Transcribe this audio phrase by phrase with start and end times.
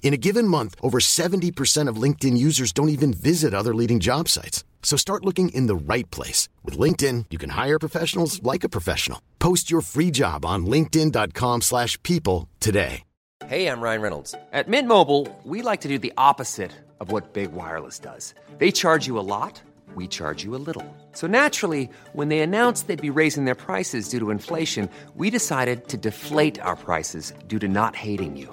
[0.00, 4.28] In a given month, over 70% of LinkedIn users don't even visit other leading job
[4.28, 4.64] sites.
[4.82, 6.48] So start looking in the right place.
[6.64, 9.20] With LinkedIn, you can hire professionals like a professional.
[9.38, 13.02] Post your free job on linkedin.com slash people today.
[13.46, 14.34] Hey, I'm Ryan Reynolds.
[14.52, 18.34] At Mint Mobile, we like to do the opposite of what Big Wireless does.
[18.58, 19.62] They charge you a lot,
[19.94, 20.84] we charge you a little.
[21.12, 25.88] So naturally, when they announced they'd be raising their prices due to inflation, we decided
[25.88, 28.52] to deflate our prices due to not hating you.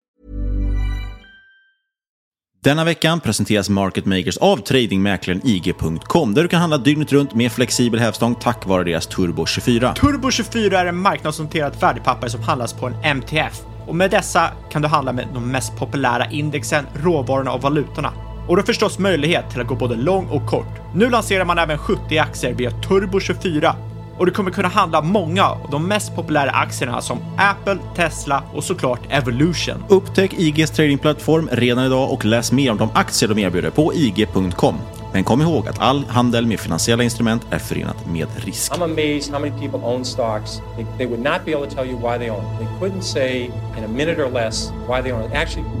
[2.63, 7.51] Denna veckan presenteras Market Makers av tradingmäklaren IG.com där du kan handla dygnet runt med
[7.51, 9.93] flexibel hävstång tack vare deras Turbo 24.
[9.93, 14.81] Turbo 24 är en marknadsnoterat värdepapper som handlas på en MTF och med dessa kan
[14.81, 18.13] du handla med de mest populära indexen, råvarorna och valutorna.
[18.47, 20.93] Och du har förstås möjlighet till att gå både lång och kort.
[20.95, 23.75] Nu lanserar man även 70 aktier via Turbo 24
[24.21, 28.63] och du kommer kunna handla många av de mest populära aktierna som Apple, Tesla och
[28.63, 29.83] såklart Evolution.
[29.89, 34.75] Upptäck IGs tradingplattform redan idag och läs mer om de aktier de erbjuder på IG.com.
[35.13, 38.71] Men kom ihåg att all handel med finansiella instrument är förenat med risk.
[38.71, 40.61] I'm amazed how many people own stocks.
[40.75, 42.43] They, they would not be able to tell you why they own.
[42.59, 43.45] They couldn't say
[43.77, 45.31] in a minute or less why they own.
[45.33, 45.80] Actually,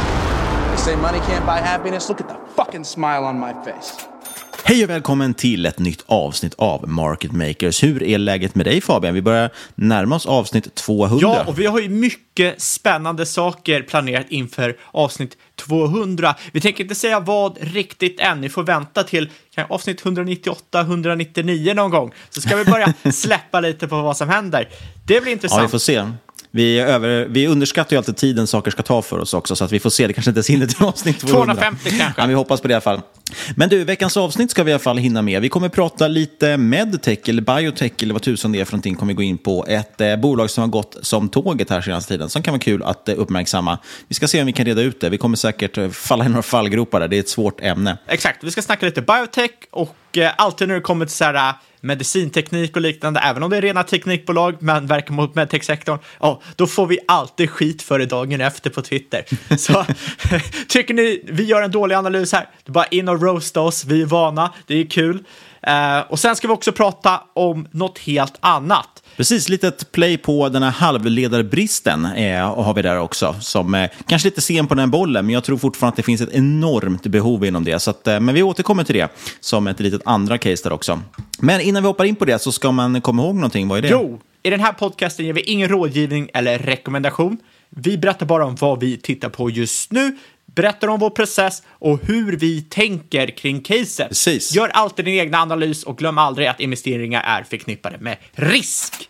[0.85, 2.09] Say money can't buy happiness.
[2.09, 3.93] Look at the fucking smile on my face.
[4.63, 7.83] Hej och välkommen till ett nytt avsnitt av Market Makers.
[7.83, 9.13] Hur är läget med dig Fabian?
[9.13, 11.17] Vi börjar närma oss avsnitt 200.
[11.21, 16.35] Ja, och vi har ju mycket spännande saker planerat inför avsnitt 200.
[16.53, 19.29] Vi tänker inte säga vad riktigt än, ni får vänta till
[19.69, 22.11] avsnitt 198-199 någon gång.
[22.29, 24.69] Så ska vi börja släppa lite på vad som händer.
[25.07, 25.59] Det blir intressant.
[25.59, 26.05] Ja, vi får se.
[26.53, 29.71] Vi, över, vi underskattar ju alltid tiden saker ska ta för oss också, så att
[29.71, 30.07] vi får se.
[30.07, 31.55] Det kanske inte hinner till avsnitt 200.
[31.55, 32.21] 250 kanske.
[32.21, 33.01] Ja, vi hoppas på det i alla fall.
[33.55, 35.41] Men du, veckans avsnitt ska vi i alla fall hinna med.
[35.41, 39.13] Vi kommer prata lite medtech eller biotech eller vad tusan det är för någonting kommer
[39.13, 39.65] vi gå in på.
[39.67, 42.83] Ett eh, bolag som har gått som tåget här senaste tiden som kan vara kul
[42.83, 43.77] att eh, uppmärksamma.
[44.07, 45.09] Vi ska se om vi kan reda ut det.
[45.09, 47.07] Vi kommer säkert eh, falla i några fallgropar där.
[47.07, 47.97] Det är ett svårt ämne.
[48.07, 51.49] Exakt, vi ska snacka lite biotech och eh, alltid när det kommer till så här,
[51.49, 56.41] eh, medicinteknik och liknande, även om det är rena teknikbolag men verkar mot medtechsektorn, ja,
[56.55, 59.25] då får vi alltid skit för det dagen efter på Twitter.
[59.57, 59.85] Så
[60.67, 63.85] tycker ni vi gör en dålig analys här, det är bara in och roasta oss,
[63.85, 65.23] vi är vana, det är kul.
[65.61, 69.00] Eh, och sen ska vi också prata om något helt annat.
[69.21, 73.35] Precis, litet play på den här halvledarbristen eh, har vi där också.
[73.39, 76.21] Som eh, kanske lite sen på den bollen, men jag tror fortfarande att det finns
[76.21, 77.79] ett enormt behov inom det.
[77.79, 79.09] Så att, eh, men vi återkommer till det
[79.39, 81.01] som ett litet andra case där också.
[81.39, 83.67] Men innan vi hoppar in på det så ska man komma ihåg någonting.
[83.67, 83.87] Vad är det?
[83.87, 87.37] Jo, i den här podcasten ger vi ingen rådgivning eller rekommendation.
[87.69, 90.17] Vi berättar bara om vad vi tittar på just nu,
[90.55, 94.07] berättar om vår process och hur vi tänker kring caset.
[94.07, 94.55] Precis.
[94.55, 99.09] Gör alltid din egna analys och glöm aldrig att investeringar är förknippade med risk.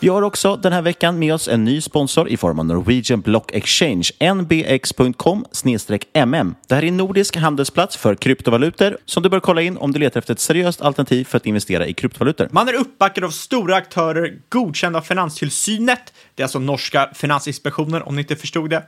[0.00, 3.20] Vi har också den här veckan med oss en ny sponsor i form av Norwegian
[3.20, 5.44] Block Exchange, nbx.com
[6.12, 6.54] mm.
[6.68, 9.98] Det här är en nordisk handelsplats för kryptovalutor som du bör kolla in om du
[9.98, 12.48] letar efter ett seriöst alternativ för att investera i kryptovalutor.
[12.50, 16.12] Man är uppbackad av stora aktörer godkända av Finanstillsynet.
[16.34, 18.82] Det är alltså norska Finansinspektionen om ni inte förstod det.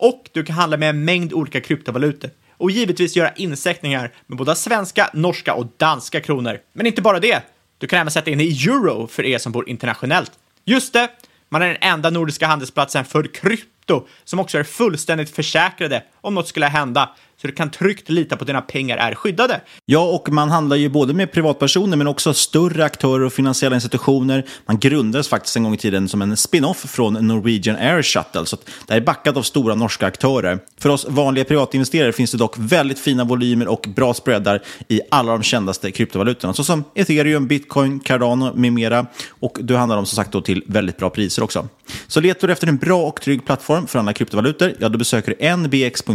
[0.00, 4.56] Och du kan handla med en mängd olika kryptovalutor och givetvis göra insättningar med både
[4.56, 6.58] svenska, norska och danska kronor.
[6.72, 7.42] Men inte bara det.
[7.78, 10.32] Du kan även sätta in i euro för er som bor internationellt.
[10.64, 11.08] Just det,
[11.48, 16.48] man är den enda nordiska handelsplatsen för krypto som också är fullständigt försäkrade om något
[16.48, 17.08] skulle hända
[17.40, 19.60] så du kan tryggt lita på att dina pengar är skyddade.
[19.86, 24.46] Ja, och man handlar ju både med privatpersoner men också större aktörer och finansiella institutioner.
[24.66, 28.56] Man grundades faktiskt en gång i tiden som en spin-off från Norwegian Air Shuttle, så
[28.56, 30.58] det här är backat av stora norska aktörer.
[30.78, 35.32] För oss vanliga privatinvesterare finns det dock väldigt fina volymer och bra spreadar i alla
[35.32, 39.06] de kändaste kryptovalutorna, såsom ethereum, bitcoin, cardano med mera.
[39.28, 41.68] Och du handlar dem som sagt då till väldigt bra priser också.
[42.06, 45.34] Så letar du efter en bra och trygg plattform för alla kryptovalutor, ja då besöker
[45.38, 46.09] du nbx.com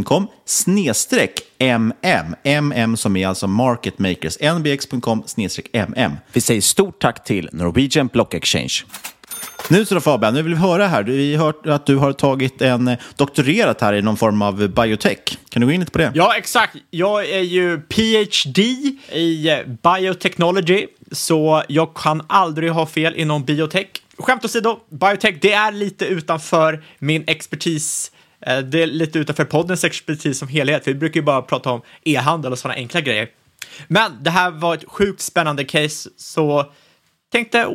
[0.46, 1.94] snedstreck mm,
[2.44, 6.12] mm som är alltså market makers, nbx.com snedstreck mm.
[6.34, 8.84] Vi säger stort tack till Norwegian Block Exchange.
[9.70, 11.04] Nu så då Fabian, nu vill vi höra här.
[11.04, 14.68] Vi har hört att du har tagit en eh, doktorerat här i någon form av
[14.68, 15.18] biotech.
[15.50, 16.12] Kan du gå in lite på det?
[16.16, 16.76] Ja, exakt.
[16.92, 18.62] Jag är ju PhD
[19.12, 23.88] i eh, biotechnology, så jag kan aldrig ha fel inom biotech.
[24.18, 28.12] Skämt åsido, biotech, det är lite utanför min expertis
[28.46, 30.88] Eh, det är lite utanför poddens expertis som helhet.
[30.88, 33.30] Vi brukar ju bara prata om e-handel och sådana enkla grejer.
[33.88, 36.72] Men det här var ett sjukt spännande case, så
[37.36, 37.68] tänkte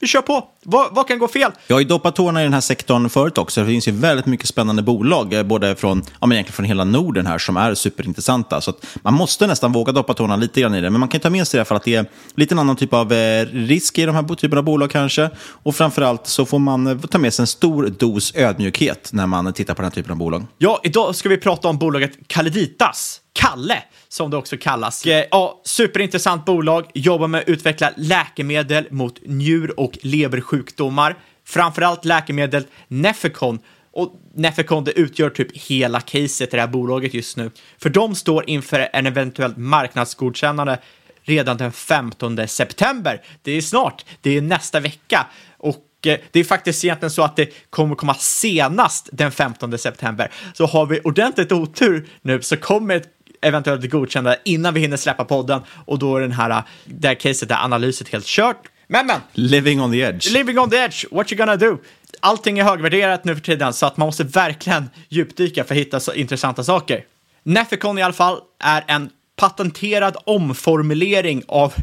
[0.00, 0.44] vi kör på.
[0.62, 1.52] Vad, vad, kan gå fel?
[1.66, 3.60] Jag har ju doppat tårna i den här sektorn förut också.
[3.60, 6.84] Det finns ju väldigt mycket spännande bolag, eh, både från, ja, men egentligen från hela
[6.84, 8.60] Norden här, som är superintressanta.
[8.60, 10.90] Så man måste nästan våga doppa tårna lite grann i det.
[10.90, 12.94] Men man kan ta med sig det för att det är lite en annan typ
[12.94, 15.30] av eh, risk i de här typerna av bolag kanske.
[15.40, 19.52] Och framförallt så får man eh, ta med sig en stor dos ödmjukhet när man
[19.52, 20.46] tittar på den här typen av bolag.
[20.58, 23.19] Ja, idag ska vi prata om bolaget Calliditas.
[23.32, 25.06] Kalle, som det också kallas.
[25.06, 31.16] Ja, superintressant bolag, jobbar med att utveckla läkemedel mot njur och leversjukdomar.
[31.44, 33.58] Framförallt läkemedel Nefecon.
[33.92, 37.50] Och Nefecon det utgör typ hela caset i det här bolaget just nu.
[37.78, 40.78] För de står inför en eventuellt marknadsgodkännande
[41.22, 43.22] redan den 15 september.
[43.42, 45.26] Det är snart, det är nästa vecka.
[45.58, 50.30] Och eh, det är faktiskt egentligen så att det kommer komma senast den 15 september.
[50.54, 53.08] Så har vi ordentligt otur nu så kommer ett
[53.40, 57.48] eventuellt godkända innan vi hinner släppa podden och då är den här, det här caset,
[57.48, 58.68] det här analyset helt kört.
[58.86, 59.20] Men men!
[59.32, 60.32] Living on the edge.
[60.32, 61.78] Living on the edge, what you gonna do?
[62.20, 66.00] Allting är högvärderat nu för tiden så att man måste verkligen djupdyka för att hitta
[66.00, 67.04] så intressanta saker.
[67.42, 71.74] Nefecon i alla fall är en patenterad omformulering av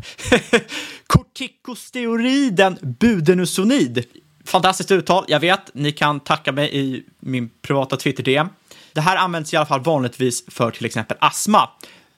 [1.07, 4.05] kortikosteroiden budenusonid.
[4.45, 5.73] Fantastiskt uttal, jag vet.
[5.73, 8.49] Ni kan tacka mig i min privata Twitter-DM.
[8.97, 11.69] Det här används i alla fall vanligtvis för till exempel astma.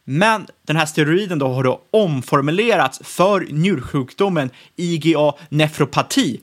[0.04, 6.42] Men den här steroiden då har då omformulerats för njursjukdomen IgA nefropati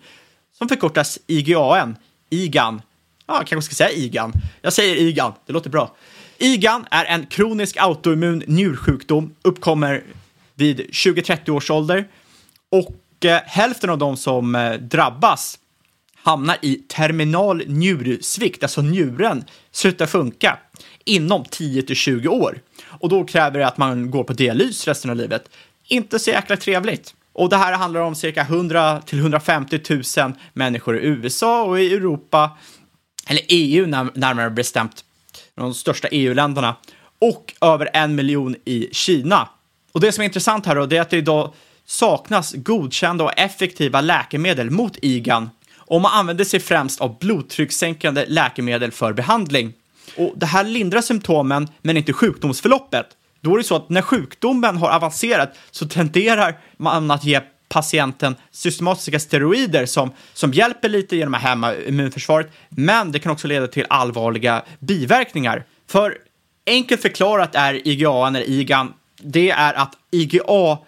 [0.58, 1.96] som förkortas IgAN,
[2.30, 2.82] IGAN.
[3.26, 4.32] Ja, jag kanske ska säga IGAN.
[4.62, 5.94] Jag säger IGAN, det låter bra.
[6.38, 10.04] IGAN är en kronisk autoimmun njursjukdom, uppkommer
[10.54, 12.08] vid 20-30 års ålder
[12.70, 15.58] och eh, hälften av de som eh, drabbas
[16.26, 20.58] hamnar i terminal njursvikt, alltså njuren slutar funka
[21.04, 22.60] inom 10 till 20 år.
[22.84, 25.48] Och då kräver det att man går på dialys resten av livet.
[25.88, 27.14] Inte så jäkla trevligt.
[27.32, 31.94] Och det här handlar om cirka 100 till 150 000 människor i USA och i
[31.94, 32.58] Europa,
[33.26, 35.04] eller EU närmare bestämt,
[35.54, 36.76] de största EU-länderna,
[37.18, 39.48] och över en miljon i Kina.
[39.92, 41.52] Och det som är intressant här då, det är att det idag
[41.84, 45.50] saknas godkända och effektiva läkemedel mot IGAN
[45.86, 49.72] och man använder sig främst av blodtryckssänkande läkemedel för behandling.
[50.16, 53.06] Och det här lindrar symptomen, men inte sjukdomsförloppet.
[53.40, 58.36] Då är det så att när sjukdomen har avancerat så tenderar man att ge patienten
[58.50, 63.66] systematiska steroider som, som hjälper lite genom att hämma immunförsvaret, men det kan också leda
[63.66, 65.64] till allvarliga biverkningar.
[65.86, 66.18] För
[66.66, 70.78] enkelt förklarat är IGA, eller IGAN, det är att IGA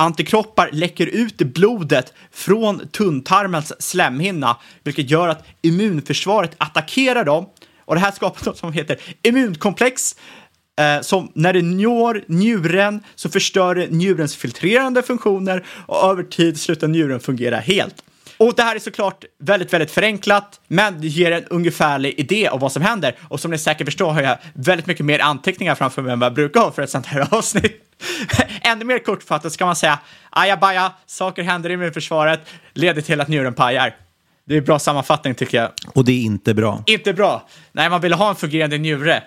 [0.00, 7.46] Antikroppar läcker ut blodet från tunntarmens slemhinna, vilket gör att immunförsvaret attackerar dem.
[7.84, 10.16] Och det här skapar något som heter immunkomplex,
[10.80, 16.60] eh, som när det når njuren så förstör det njurens filtrerande funktioner och över tid
[16.60, 18.02] slutar njuren fungera helt.
[18.38, 22.60] Och det här är såklart väldigt, väldigt förenklat, men det ger en ungefärlig idé om
[22.60, 23.16] vad som händer.
[23.28, 26.26] Och som ni säkert förstår har jag väldigt mycket mer anteckningar framför mig än vad
[26.26, 27.84] jag brukar ha för ett sånt här avsnitt.
[28.60, 29.98] Ännu mer kortfattat ska man säga
[30.30, 32.40] ajabaja, saker händer i immunförsvaret,
[32.72, 33.96] leder till att njuren pajar.
[34.44, 35.70] Det är bra sammanfattning tycker jag.
[35.94, 36.82] Och det är inte bra.
[36.86, 37.48] Inte bra.
[37.72, 39.22] Nej, man vill ha en fungerande njure.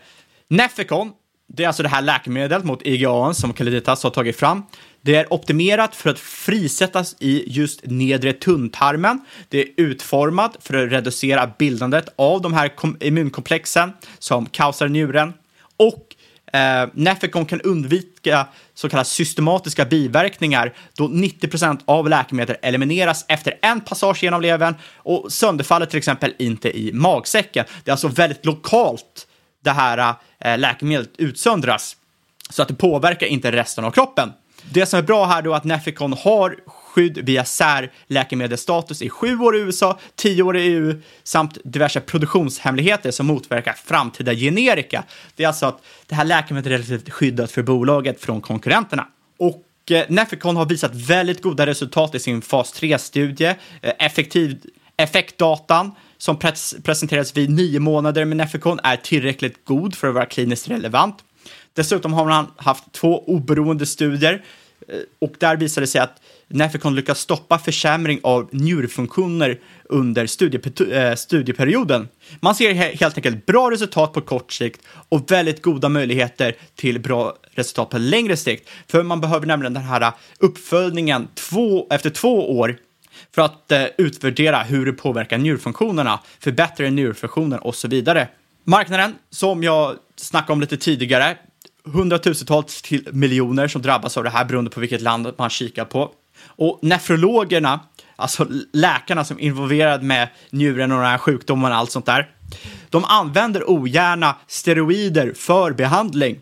[0.47, 1.11] Nefecon,
[1.53, 4.63] det är alltså det här läkemedlet mot IgA som Calliditas har tagit fram.
[5.01, 9.21] Det är optimerat för att frisättas i just nedre tunntarmen.
[9.49, 15.33] Det är utformat för att reducera bildandet av de här immunkomplexen som kaosar njuren.
[15.77, 16.15] Och
[16.53, 23.59] eh, Nefecon kan undvika så kallade systematiska biverkningar då 90 procent av läkemedel elimineras efter
[23.61, 27.65] en passage genom levern och sönderfaller till exempel inte i magsäcken.
[27.83, 29.27] Det är alltså väldigt lokalt
[29.61, 31.97] det här eh, läkemedlet utsöndras
[32.49, 34.33] så att det påverkar inte resten av kroppen.
[34.63, 39.39] Det som är bra här då är att Neficon har skydd via särläkemedelsstatus i sju
[39.39, 45.03] år i USA, tio år i EU samt diverse produktionshemligheter som motverkar framtida generika.
[45.35, 49.07] Det är alltså att det här läkemedlet är relativt skyddat för bolaget från konkurrenterna.
[49.37, 53.55] Och eh, Neficon har visat väldigt goda resultat i sin fas 3-studie.
[53.81, 54.59] Eh, effektiv
[54.97, 55.91] effektdatan
[56.21, 60.69] som pres presenterades vid nio månader med Nefecon är tillräckligt god för att vara kliniskt
[60.69, 61.15] relevant.
[61.73, 64.43] Dessutom har man haft två oberoende studier
[64.87, 71.15] eh, och där visade det sig att Nefecon lyckas stoppa försämring av njurfunktioner under eh,
[71.15, 72.07] studieperioden.
[72.39, 77.35] Man ser helt enkelt bra resultat på kort sikt och väldigt goda möjligheter till bra
[77.51, 78.69] resultat på längre sikt.
[78.87, 82.77] För man behöver nämligen den här uppföljningen två, efter två år
[83.35, 88.27] för att eh, utvärdera hur det påverkar njurfunktionerna, förbättra njurfunktionen och så vidare.
[88.63, 91.37] Marknaden, som jag snackade om lite tidigare,
[91.83, 96.11] hundratusentals till miljoner som drabbas av det här beroende på vilket land man kikar på.
[96.45, 97.79] Och nefrologerna,
[98.15, 102.29] alltså läkarna som är involverade med njuren och den här sjukdomen och allt sånt där,
[102.89, 106.39] de använder ogärna steroider för behandling.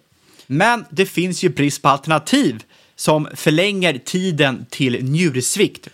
[0.48, 2.64] Men det finns ju brist på alternativ
[2.96, 5.88] som förlänger tiden till njursvikt.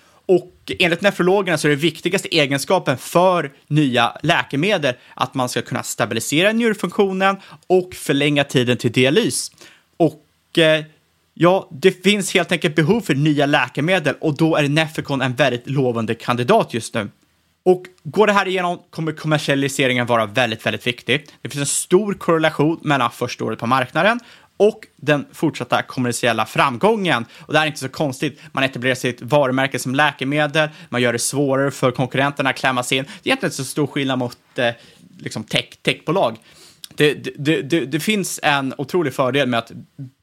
[0.80, 6.52] Enligt nefrologerna så är det viktigaste egenskapen för nya läkemedel att man ska kunna stabilisera
[6.52, 9.52] njurfunktionen och förlänga tiden till dialys.
[9.98, 10.84] Och eh,
[11.34, 15.70] ja, det finns helt enkelt behov för nya läkemedel och då är Nefecon en väldigt
[15.70, 17.10] lovande kandidat just nu.
[17.64, 21.28] Och går det här igenom kommer kommersialiseringen vara väldigt, väldigt viktig.
[21.42, 24.20] Det finns en stor korrelation mellan första året på marknaden
[24.58, 27.26] och den fortsatta kommersiella framgången.
[27.40, 28.40] Och det här är inte så konstigt.
[28.52, 32.98] Man etablerar sitt varumärke som läkemedel, man gör det svårare för konkurrenterna att klämma sig
[32.98, 33.04] in.
[33.04, 34.70] Det är egentligen inte så stor skillnad mot eh,
[35.20, 36.38] liksom tech, techbolag.
[36.96, 39.72] Det, det, det, det, finns en otrolig fördel med att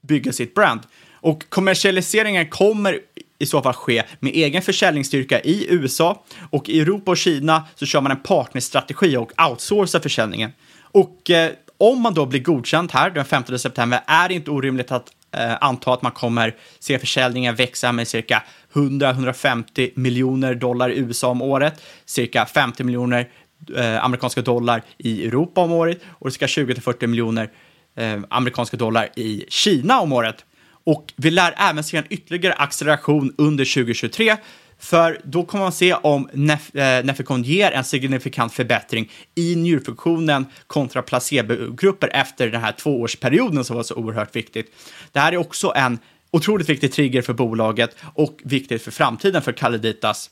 [0.01, 0.81] bygga sitt brand.
[1.13, 3.01] Och kommersialiseringen kommer
[3.39, 7.87] i så fall ske med egen försäljningsstyrka i USA och i Europa och Kina så
[7.87, 10.51] kör man en partnerstrategi och outsourcar försäljningen.
[10.81, 11.51] Och eh,
[11.83, 15.57] om man då blir godkänd här den 15 september är det inte orimligt att eh,
[15.61, 21.43] anta att man kommer se försäljningen växa med cirka 100-150 miljoner dollar i USA om
[21.43, 23.29] året, cirka 50 miljoner
[23.77, 27.51] eh, amerikanska dollar i Europa om året och cirka 20-40 miljoner
[27.97, 30.45] eh, amerikanska dollar i Kina om året.
[30.85, 34.37] Och vi lär även se en ytterligare acceleration under 2023
[34.83, 40.47] för då kommer man se om Nef eh, Nefecon ger en signifikant förbättring i njurfunktionen
[40.67, 44.75] kontra placebogrupper efter den här tvåårsperioden som var så oerhört viktigt.
[45.13, 45.99] Det här är också en
[46.31, 50.31] otroligt viktig trigger för bolaget och viktigt för framtiden för Calliditas.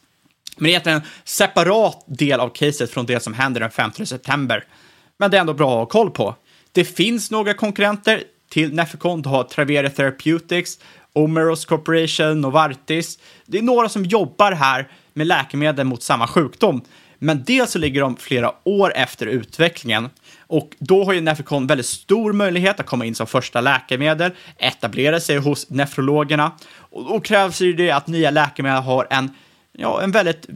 [0.56, 4.06] Men det är egentligen en separat del av caset från det som händer den 15
[4.06, 4.64] september.
[5.18, 6.34] Men det är ändå bra att ha koll på.
[6.72, 9.22] Det finns några konkurrenter till Nefecon.
[9.22, 10.78] Du har Travere Therapeutics,
[11.12, 13.18] Omeros Corporation, Novartis.
[13.46, 16.82] Det är några som jobbar här med läkemedel mot samma sjukdom.
[17.18, 20.08] Men dels så ligger de flera år efter utvecklingen
[20.46, 25.20] och då har ju Nefecon väldigt stor möjlighet att komma in som första läkemedel, etablera
[25.20, 29.30] sig hos nefrologerna och då krävs ju det att nya läkemedel har en,
[29.72, 30.46] ja, en väldigt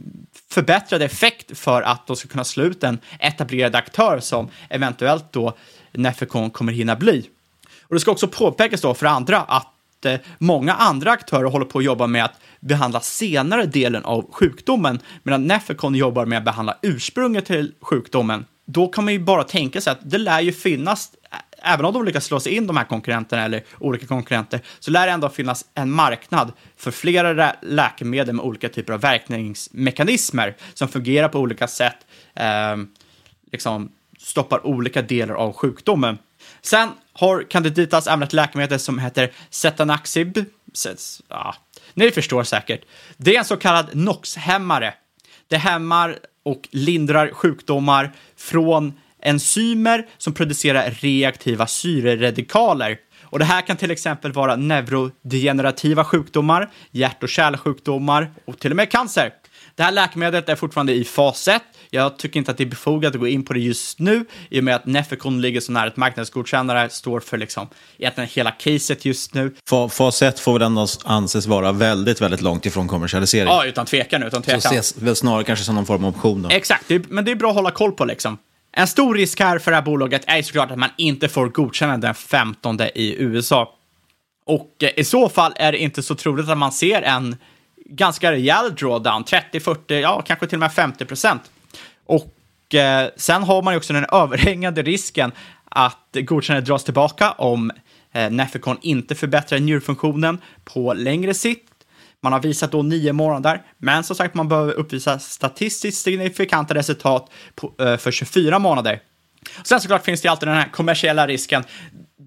[0.49, 5.57] förbättrad effekt för att de ska kunna slå ut en etablerad aktör som eventuellt då
[5.91, 7.29] Nefecon kommer hinna bli.
[7.81, 9.74] Och det ska också påpekas då för andra att
[10.05, 14.99] Eh, många andra aktörer håller på att jobba med att behandla senare delen av sjukdomen,
[15.23, 18.45] medan Nefecon jobbar med att behandla ursprunget till sjukdomen.
[18.67, 21.11] Då kan man ju bara tänka sig att det lär ju finnas
[21.65, 25.05] även om de lyckas slå sig in de här konkurrenterna eller olika konkurrenter, så lär
[25.05, 31.29] det ändå finnas en marknad för flera läkemedel med olika typer av verkningsmekanismer som fungerar
[31.29, 31.97] på olika sätt,
[32.35, 32.77] eh,
[33.51, 36.17] liksom stoppar olika delar av sjukdomen.
[36.65, 40.45] Sen har Candiditas även ett läkemedel som heter Setanaxib.
[41.27, 41.55] Ja,
[41.93, 42.81] ni förstår säkert.
[43.17, 44.93] Det är en så kallad NOx-hämmare.
[45.47, 52.97] Det hämmar och lindrar sjukdomar från enzymer som producerar reaktiva syreradikaler.
[53.23, 58.77] Och det här kan till exempel vara neurodegenerativa sjukdomar, hjärt och kärlsjukdomar och till och
[58.77, 59.33] med cancer.
[59.75, 61.61] Det här läkemedlet är fortfarande i fas 1.
[61.89, 64.59] Jag tycker inte att det är befogat att gå in på det just nu i
[64.59, 67.67] och med att Nefecon ligger så nära ett marknadsgodkännare, står för liksom
[67.97, 69.55] egentligen hela caset just nu.
[69.69, 73.47] Fa- Fas 1 får väl ändå anses vara väldigt, väldigt långt ifrån kommersialisering.
[73.47, 74.61] Ja, utan tvekan, utan tvekan.
[74.61, 76.49] Så ses väl snarare kanske som någon form av option då.
[76.49, 78.37] Exakt, men det är bra att hålla koll på liksom.
[78.77, 81.97] En stor risk här för det här bolaget är såklart att man inte får godkänna
[81.97, 83.73] den 15 i USA.
[84.45, 87.35] Och eh, i så fall är det inte så troligt att man ser en
[87.89, 91.41] ganska rejäl drawdown, 30, 40, ja kanske till och med 50 procent.
[92.05, 95.31] Och eh, sen har man ju också den överhängande risken
[95.65, 97.71] att godkännandet dras tillbaka om
[98.13, 101.71] eh, Nefecon inte förbättrar njurfunktionen på längre sikt.
[102.21, 107.31] Man har visat då nio månader, men som sagt, man behöver uppvisa statistiskt signifikanta resultat
[107.55, 108.99] på, eh, för 24 månader.
[109.63, 111.63] Sen såklart finns det alltid den här kommersiella risken.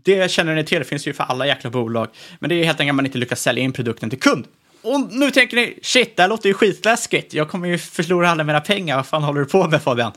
[0.04, 2.08] Det känner ni till, det finns ju för alla jäkla bolag.
[2.38, 4.46] Men det är helt enkelt att man inte lyckas sälja in produkten till kund.
[4.82, 7.34] Och nu tänker ni, shit, det här låter ju skitläskigt.
[7.34, 8.96] Jag kommer ju förlora alla mina pengar.
[8.96, 10.12] Vad fan håller du på med Fabian?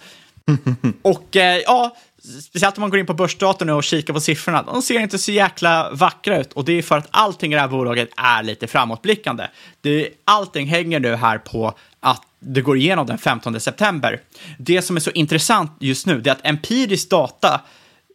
[1.01, 1.95] och eh, ja,
[2.43, 4.63] speciellt om man går in på börsdatorn och kikar på siffrorna.
[4.63, 7.61] De ser inte så jäkla vackra ut och det är för att allting i det
[7.61, 9.47] här bolaget är lite framåtblickande.
[9.81, 14.21] Det, allting hänger nu här på att det går igenom den 15 september.
[14.59, 17.61] Det som är så intressant just nu är att empirisk data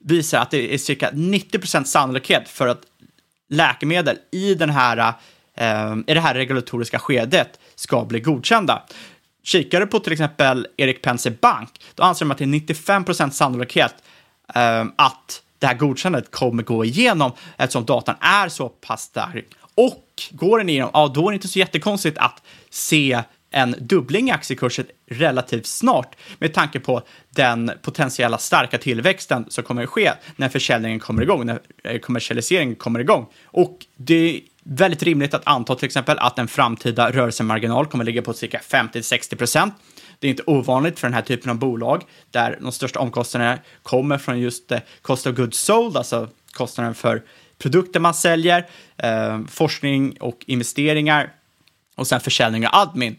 [0.00, 2.80] visar att det är cirka 90% sannolikhet för att
[3.48, 5.12] läkemedel i, den här,
[5.56, 8.82] Eh, i det här regulatoriska skedet ska bli godkända.
[9.42, 13.30] Kikar du på till exempel Erik Penser Bank, då anser de att det är 95%
[13.30, 13.94] sannolikhet
[14.54, 19.46] eh, att det här godkännandet kommer gå igenom eftersom datan är så pass stark.
[19.74, 24.28] Och går den igenom, ja då är det inte så jättekonstigt att se en dubbling
[24.28, 30.12] i aktiekursen relativt snart med tanke på den potentiella starka tillväxten som kommer att ske
[30.36, 33.26] när försäljningen kommer igång, när eh, kommersialiseringen kommer igång.
[33.44, 38.32] Och det väldigt rimligt att anta till exempel att en framtida rörelsemarginal kommer ligga på
[38.32, 39.74] cirka 50-60 procent.
[40.18, 44.18] Det är inte ovanligt för den här typen av bolag där de största omkostnaderna kommer
[44.18, 47.22] från just eh, cost of goods sold, alltså kostnaden för
[47.58, 51.32] produkter man säljer, eh, forskning och investeringar
[51.94, 53.16] och sen försäljning och admin.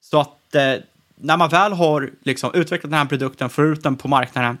[0.00, 0.74] Så att eh,
[1.16, 4.58] när man väl har liksom, utvecklat den här produkten, får ut den på marknaden,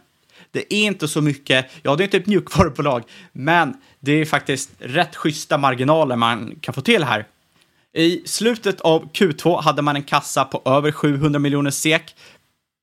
[0.52, 4.70] det är inte så mycket, ja det är inte ett mjukvarubolag, men det är faktiskt
[4.78, 7.26] rätt schyssta marginaler man kan få till här.
[7.94, 12.14] I slutet av Q2 hade man en kassa på över 700 miljoner SEK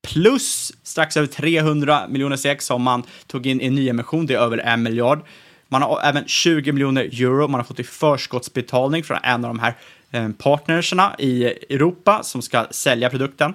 [0.08, 4.58] plus strax över 300 miljoner SEK som man tog in i nyemission, det är över
[4.58, 5.20] en miljard.
[5.68, 9.60] Man har även 20 miljoner euro man har fått i förskottsbetalning från en av de
[9.60, 9.74] här
[10.12, 13.54] eh, partnerserna i Europa som ska sälja produkten.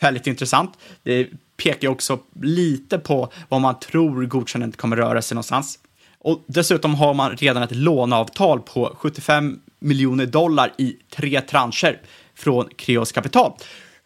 [0.00, 0.78] Väldigt intressant.
[1.02, 1.28] Det
[1.62, 5.78] pekar också lite på vad man tror godkännandet kommer röra sig någonstans.
[6.18, 12.00] Och dessutom har man redan ett låneavtal på 75 miljoner dollar i tre trancher
[12.34, 13.52] från Kreos Kapital.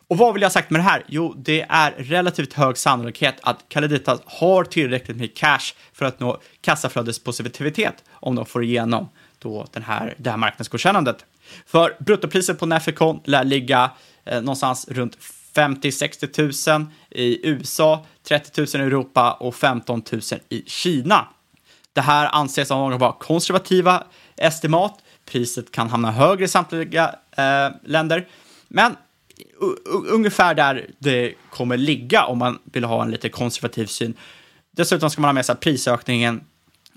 [0.08, 1.04] Och vad vill jag ha sagt med det här?
[1.08, 6.40] Jo, det är relativt hög sannolikhet att Caleditas har tillräckligt med cash för att nå
[6.60, 11.24] kassaflödespositivitet om de får igenom då den här, det här marknadsgodkännandet.
[11.66, 13.90] För bruttopriset på Nefecon lär ligga
[14.24, 15.16] eh, någonstans runt
[15.54, 21.28] 50-60 000 i USA, 30 000 i Europa och 15 000 i Kina.
[21.92, 24.04] Det här anses av många vara konservativa
[24.36, 24.98] estimat.
[25.24, 28.28] Priset kan hamna högre i samtliga eh, länder,
[28.68, 28.96] men
[30.08, 34.14] ungefär där det kommer ligga om man vill ha en lite konservativ syn.
[34.70, 36.44] Dessutom ska man ha med sig att prisökningen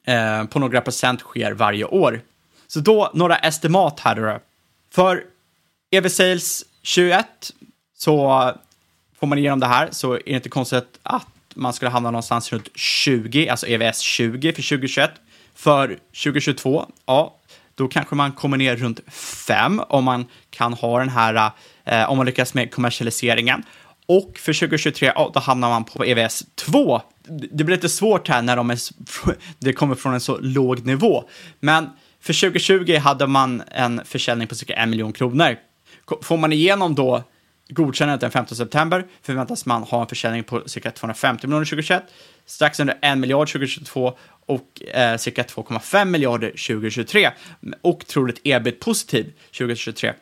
[0.03, 2.21] eh, på några procent sker varje år.
[2.67, 4.39] Så då några estimat här då.
[4.91, 5.23] För
[5.91, 7.27] EV Sales 21
[7.97, 8.51] så
[9.19, 12.53] får man igenom det här så är det inte konstigt att man skulle hamna någonstans
[12.53, 15.11] runt 20, alltså EVS 20 för 2021.
[15.55, 15.87] För
[16.23, 17.35] 2022, ja,
[17.75, 18.99] då kanske man kommer ner runt
[19.47, 21.51] 5 om man kan ha den här,
[21.85, 23.63] eh, om man lyckas med kommersialiseringen.
[24.05, 27.01] Och för 2023, ja, då hamnar man på EVS 2.
[27.27, 28.79] Det blir lite svårt här när de är,
[29.59, 31.23] det kommer från en så låg nivå.
[31.59, 31.89] Men
[32.21, 35.57] för 2020 hade man en försäljning på cirka 1 miljon kronor.
[36.21, 37.23] Får man igenom då
[37.69, 42.03] godkännandet den 15 september förväntas man ha en försäljning på cirka 250 miljoner 2021,
[42.45, 47.31] strax under 1 miljard 2022 och eh, cirka 2,5 miljarder 2023
[47.81, 50.13] och troligt ebit positiv 2023.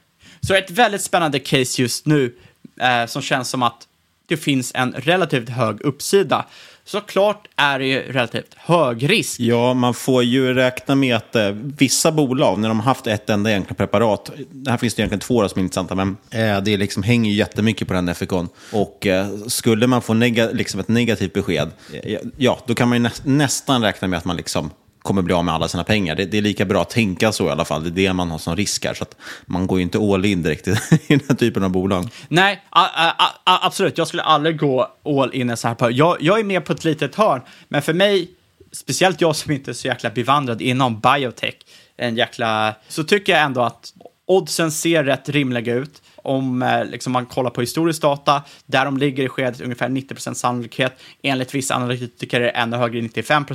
[0.42, 2.36] Så ett väldigt spännande case just nu
[2.82, 3.88] eh, som känns som att
[4.28, 6.46] det finns en relativt hög uppsida.
[6.88, 9.40] Såklart är det ju relativt hög risk.
[9.40, 13.30] Ja, man får ju räkna med att eh, vissa bolag, när de har haft ett
[13.30, 14.32] enda enkla preparat,
[14.68, 17.88] här finns det egentligen två som är intressanta, men eh, det liksom hänger ju jättemycket
[17.88, 18.50] på den Nefecon.
[18.72, 21.72] Och eh, skulle man få nega liksom ett negativt besked,
[22.04, 24.72] eh, ja, då kan man ju nä nästan räkna med att man liksom
[25.06, 26.16] kommer bli av med alla sina pengar.
[26.16, 27.84] Det, det, är lika bra att tänka så i alla fall.
[27.84, 28.94] Det är det man har som risk här.
[28.94, 29.16] Så att
[29.46, 30.72] man går ju inte all in direkt i,
[31.08, 32.10] i den här typen av bolag.
[32.28, 33.98] Nej, a, a, a, absolut.
[33.98, 35.76] Jag skulle aldrig gå all in i så här.
[35.76, 35.92] På.
[35.92, 38.30] Jag, jag är med på ett litet hörn, men för mig,
[38.72, 41.56] speciellt jag som inte är så jäkla bevandrad inom biotech,
[41.98, 43.94] en jäkla, så tycker jag ändå att
[44.26, 48.98] oddsen ser rätt rimliga ut om eh, liksom, man kollar på historisk data, där de
[48.98, 51.00] ligger i skedet ungefär 90% sannolikhet.
[51.24, 53.46] Enligt vissa analytiker är det ännu högre, 95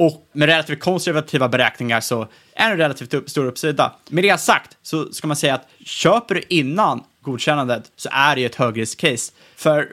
[0.00, 3.94] och med relativt konservativa beräkningar så är det en relativt upp, stor uppsida.
[4.08, 8.40] Med det sagt så ska man säga att köper du innan godkännandet så är det
[8.40, 9.32] ju ett högriskcase.
[9.56, 9.88] För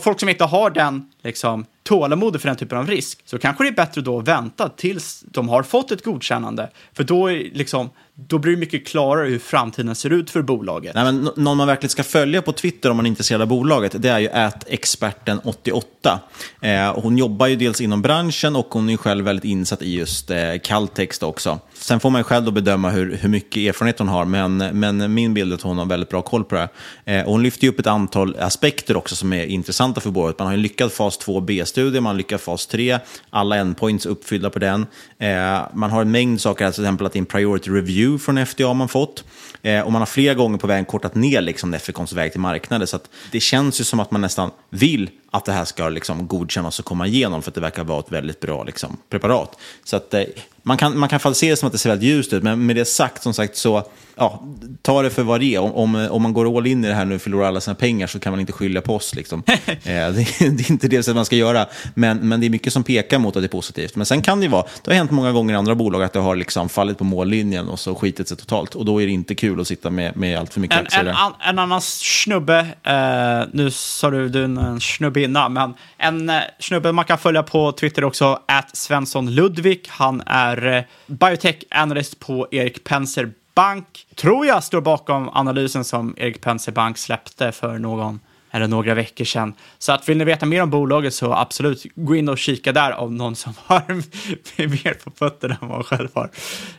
[0.00, 3.68] folk som inte har den liksom, tålamodet för den typen av risk så kanske det
[3.68, 6.70] är bättre då att vänta tills de har fått ett godkännande.
[6.92, 10.94] För då är liksom då blir det mycket klarare hur framtiden ser ut för bolaget.
[10.94, 14.02] Nej, men någon man verkligen ska följa på Twitter om man är intresserad av bolaget,
[14.02, 16.18] det är ju experten88.
[16.60, 20.30] Eh, hon jobbar ju dels inom branschen och hon är själv väldigt insatt i just
[20.30, 21.58] eh, kalltext också.
[21.74, 25.14] Sen får man ju själv då bedöma hur, hur mycket erfarenhet hon har, men, men
[25.14, 26.68] min bild är att hon har väldigt bra koll på det
[27.04, 27.20] här.
[27.20, 30.38] Eh, hon lyfter ju upp ett antal aspekter också som är intressanta för bolaget.
[30.38, 32.98] Man har en lyckad fas 2B-studie, man har lyckad fas 3,
[33.30, 34.86] alla endpoints uppfyllda på den.
[35.18, 38.24] Eh, man har en mängd saker, till exempel att det är en priority review review
[38.24, 39.24] från FDA man fått.
[39.62, 42.86] Eh, och man har flera gånger på vägen kortat ner liksom, Nefecons väg till marknaden.
[42.86, 42.98] Så
[43.30, 46.84] det känns ju som att man nästan vill att det här ska liksom, godkännas och
[46.84, 49.58] komma igenom för att det verkar vara ett väldigt bra liksom, preparat.
[49.84, 50.24] Så att, eh,
[50.62, 52.76] man kan, man kan se det som att det ser väldigt ljust ut, men med
[52.76, 53.84] det sagt, som sagt, så
[54.16, 54.42] ja,
[54.82, 55.58] ta det för vad det är.
[55.58, 57.74] Om, om, om man går all in i det här nu och förlorar alla sina
[57.74, 59.14] pengar så kan man inte skylla på oss.
[59.14, 59.42] Liksom.
[59.46, 62.72] eh, det, det, är inte det som man ska göra, men, men det är mycket
[62.72, 63.96] som pekar mot att det är positivt.
[63.96, 66.18] Men sen kan det vara, det har hänt många gånger i andra bolag att det
[66.18, 68.74] har liksom fallit på mållinjen och så skitit sig totalt.
[68.74, 71.00] Och då är det inte kul att sitta med, med allt för mycket en, aktier.
[71.00, 74.80] En, en, en annan snubbe, eh, nu sa du du en
[75.22, 79.86] snubbinna, men en eh, snubbe man kan följa på Twitter också, att Svensson Ludvig.
[79.88, 84.06] Han är eh, biotech analyst på Erik Penser Bank.
[84.16, 89.24] Tror jag står bakom analysen som Erik Penser Bank släppte för någon eller några veckor
[89.24, 89.54] sedan.
[89.78, 92.90] Så att vill ni veta mer om bolaget så absolut gå in och kika där
[92.90, 93.82] av någon som har
[94.68, 96.30] mer på fötterna än vad man själv har.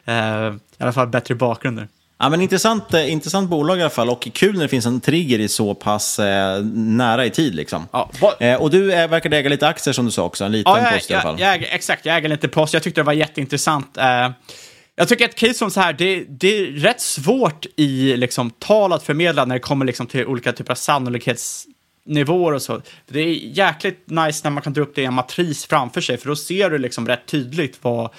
[0.07, 1.87] Uh, I alla fall bättre bakgrunder.
[2.23, 5.01] Ja, men intressant, eh, intressant bolag i alla fall och kul när det finns en
[5.01, 7.55] trigger i så pass eh, nära i tid.
[7.55, 7.87] Liksom.
[7.91, 8.09] Ja,
[8.39, 10.81] eh, och du är, verkar äga lite aktier som du sa också, en liten ja,
[10.81, 11.39] jag, post i alla fall.
[11.39, 12.73] Jag, jag, exakt, jag äger lite post.
[12.73, 13.97] Jag tyckte det var jätteintressant.
[13.97, 14.29] Eh,
[14.95, 18.93] jag tycker ett case som så här, det, det är rätt svårt i liksom, tal
[18.93, 22.81] att förmedla när det kommer liksom, till olika typer av sannolikhetsnivåer och så.
[23.07, 26.17] Det är jäkligt nice när man kan dra upp det i en matris framför sig,
[26.17, 28.09] för då ser du liksom rätt tydligt vad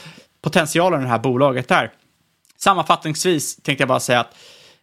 [0.42, 1.90] potentialen i det här bolaget är.
[2.64, 4.34] Sammanfattningsvis tänkte jag bara säga att,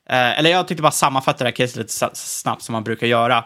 [0.09, 3.45] eh, eller jag tänkte bara sammanfatta det här caset lite snabbt som man brukar göra.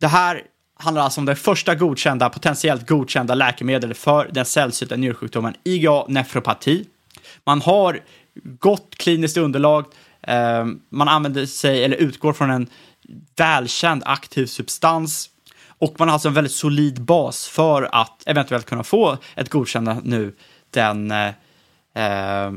[0.00, 0.42] Det här
[0.78, 6.86] handlar alltså om det första godkända, potentiellt godkända läkemedel för den sällsynta njursjukdomen IgA nefropati.
[7.46, 8.00] Man har
[8.44, 9.84] gott kliniskt underlag,
[10.22, 12.66] eh, man använder sig, eller utgår från en
[13.36, 15.30] välkänd aktiv substans
[15.78, 20.02] och man har alltså en väldigt solid bas för att eventuellt kunna få ett godkännande
[20.04, 20.34] nu
[20.70, 21.28] den eh,
[21.94, 22.52] eh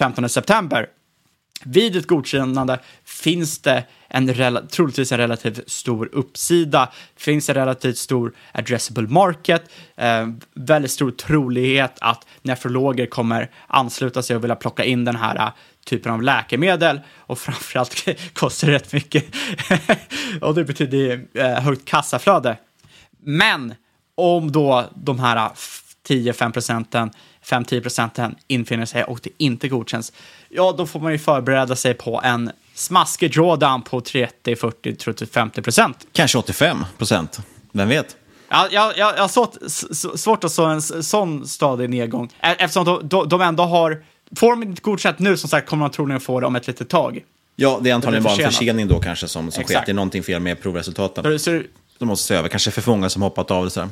[0.00, 0.86] 15 september.
[1.64, 4.26] Vid ett godkännande finns det en
[4.70, 11.98] troligtvis en relativt stor uppsida, finns en relativt stor addressable market, eh, väldigt stor trolighet
[12.00, 15.52] att nefrologer kommer ansluta sig och vilja plocka in den här eh,
[15.86, 19.24] typen av läkemedel och framförallt kostar det rätt mycket
[20.40, 22.56] och det betyder eh, högt kassaflöde.
[23.18, 23.74] Men
[24.14, 25.52] om då de här eh,
[26.08, 27.10] 10-5 procenten
[27.50, 30.12] 5-10 procenten infinner sig och det inte godkänns,
[30.48, 35.26] ja, då får man ju förbereda sig på en smaskig drawdown på 30, 40, 30,
[35.26, 36.06] 50 procent.
[36.12, 37.40] Kanske 85 procent,
[37.72, 38.16] vem vet?
[38.48, 39.54] Ja, jag, jag, jag har svårt,
[40.18, 44.02] svårt att så en sån stadig nedgång, eftersom de, de, de ändå har,
[44.36, 46.88] får de inte godkänt nu, som sagt, kommer de troligen få det om ett litet
[46.88, 47.24] tag.
[47.56, 49.82] Ja, det är antagligen bara en försening då kanske som, som sker.
[49.86, 51.24] Det är någonting fel med provresultaten.
[51.24, 51.62] Så, så,
[51.98, 53.88] de måste se över, kanske för många som hoppat av det så här.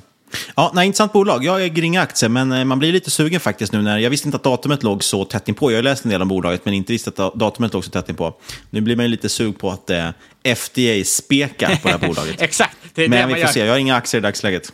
[0.57, 1.45] Ja, nej, intressant bolag.
[1.45, 4.29] Jag äger inga aktier, men eh, man blir lite sugen faktiskt nu när jag visste
[4.29, 5.71] inte att datumet låg så tätt inpå.
[5.71, 8.09] Jag har läst en del om bolaget, men inte visste att datumet låg så tätt
[8.09, 8.35] inpå.
[8.71, 10.09] Nu blir man ju lite sug på att eh,
[10.55, 12.37] FDA spekar på det här bolaget.
[12.43, 13.47] Exakt, det är men vi får gör.
[13.47, 14.73] se, jag har inga aktier i dagsläget.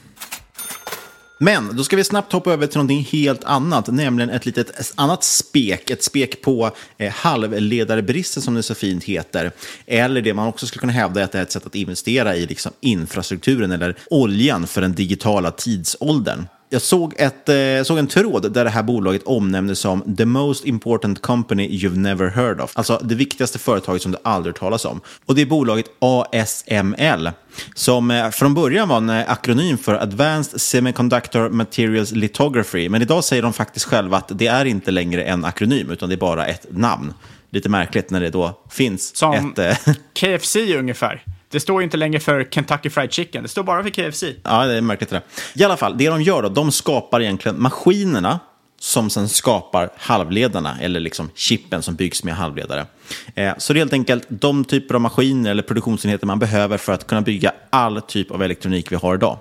[1.38, 5.24] Men då ska vi snabbt hoppa över till någonting helt annat, nämligen ett litet annat
[5.24, 5.90] spek.
[5.90, 9.52] Ett spek på eh, halvledarbristen som det så fint heter.
[9.86, 12.36] Eller det man också skulle kunna hävda är att det är ett sätt att investera
[12.36, 18.06] i liksom, infrastrukturen eller oljan för den digitala tidsåldern jag såg, ett, eh, såg en
[18.06, 22.72] tråd där det här bolaget omnämndes som the most important company you've never heard of.
[22.74, 25.00] Alltså det viktigaste företaget som du aldrig talas om.
[25.26, 27.30] Och det är bolaget ASML
[27.74, 32.88] som eh, från början var en eh, akronym för Advanced Semiconductor Materials Lithography.
[32.88, 36.14] Men idag säger de faktiskt själva att det är inte längre en akronym utan det
[36.14, 37.14] är bara ett namn.
[37.50, 39.58] Lite märkligt när det då finns Som ett...
[39.58, 41.22] eh, KFC ungefär.
[41.54, 44.24] Det står ju inte längre för Kentucky Fried Chicken, det står bara för KFC.
[44.42, 45.22] Ja, det är märkligt det där.
[45.62, 48.40] I alla fall, det de gör då, de skapar egentligen maskinerna
[48.84, 52.86] som sen skapar halvledarna, eller liksom chippen som byggs med halvledare.
[53.34, 56.92] Eh, så det är helt enkelt de typer av maskiner eller produktionsenheter man behöver för
[56.92, 59.38] att kunna bygga all typ av elektronik vi har idag.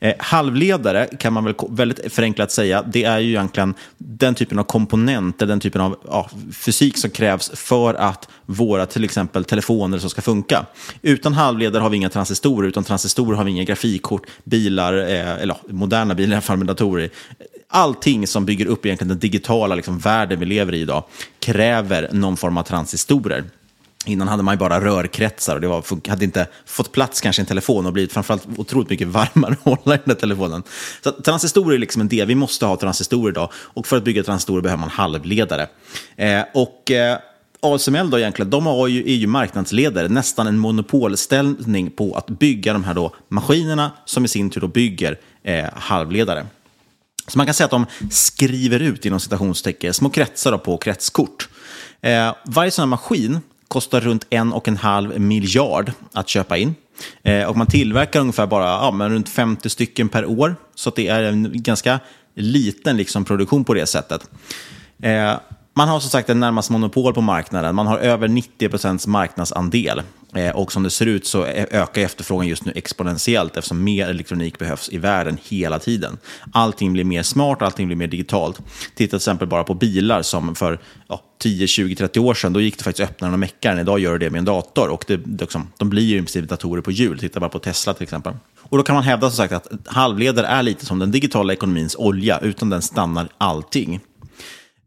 [0.00, 4.64] Eh, halvledare kan man väl väldigt förenklat säga, det är ju egentligen den typen av
[4.64, 10.10] komponenter, den typen av ja, fysik som krävs för att våra till exempel telefoner som
[10.10, 10.66] ska funka.
[11.02, 15.56] Utan halvledare har vi inga transistorer, utan transistorer har vi inga grafikkort, bilar, eh, eller
[15.68, 17.10] moderna bilar i alla fall med datorer.
[17.70, 21.04] Allting som bygger upp egentligen den digitala liksom, världen vi lever i idag
[21.40, 23.44] kräver någon form av transistorer.
[24.06, 27.42] Innan hade man ju bara rörkretsar och det var, hade inte fått plats kanske i
[27.42, 30.62] en telefon och blivit framförallt otroligt mycket varmare att hålla i den där telefonen.
[31.02, 34.04] Så att transistorer är liksom en del, vi måste ha transistorer idag och för att
[34.04, 35.66] bygga transistorer behöver man halvledare.
[36.16, 37.18] Eh, och eh,
[37.60, 42.72] ASML då egentligen, de har ju, är ju marknadsledare, nästan en monopolställning på att bygga
[42.72, 46.46] de här då maskinerna som i sin tur då bygger eh, halvledare.
[47.28, 51.48] Så man kan säga att de skriver ut inom citationstecken små kretsar på kretskort.
[52.00, 56.74] Eh, varje sån här maskin kostar runt en och en halv miljard att köpa in.
[57.22, 60.56] Eh, och man tillverkar ungefär bara ja, men runt 50 stycken per år.
[60.74, 62.00] Så att det är en ganska
[62.34, 64.30] liten liksom, produktion på det sättet.
[65.02, 65.34] Eh,
[65.74, 67.74] man har som sagt en närmast monopol på marknaden.
[67.74, 70.02] Man har över 90 procents marknadsandel.
[70.34, 74.08] Eh, och som det ser ut så e- ökar efterfrågan just nu exponentiellt eftersom mer
[74.08, 76.18] elektronik behövs i världen hela tiden.
[76.52, 78.60] Allting blir mer smart, allting blir mer digitalt.
[78.94, 82.60] Titta till exempel bara på bilar som för ja, 10, 20, 30 år sedan, då
[82.60, 83.78] gick det faktiskt att öppna den och mecka den.
[83.78, 86.48] Idag gör det med en dator och det, det liksom, de blir ju i princip
[86.48, 87.18] datorer på hjul.
[87.18, 88.34] Titta bara på Tesla till exempel.
[88.60, 91.96] Och då kan man hävda som sagt att halvledare är lite som den digitala ekonomins
[91.96, 92.38] olja.
[92.38, 94.00] Utan den stannar allting.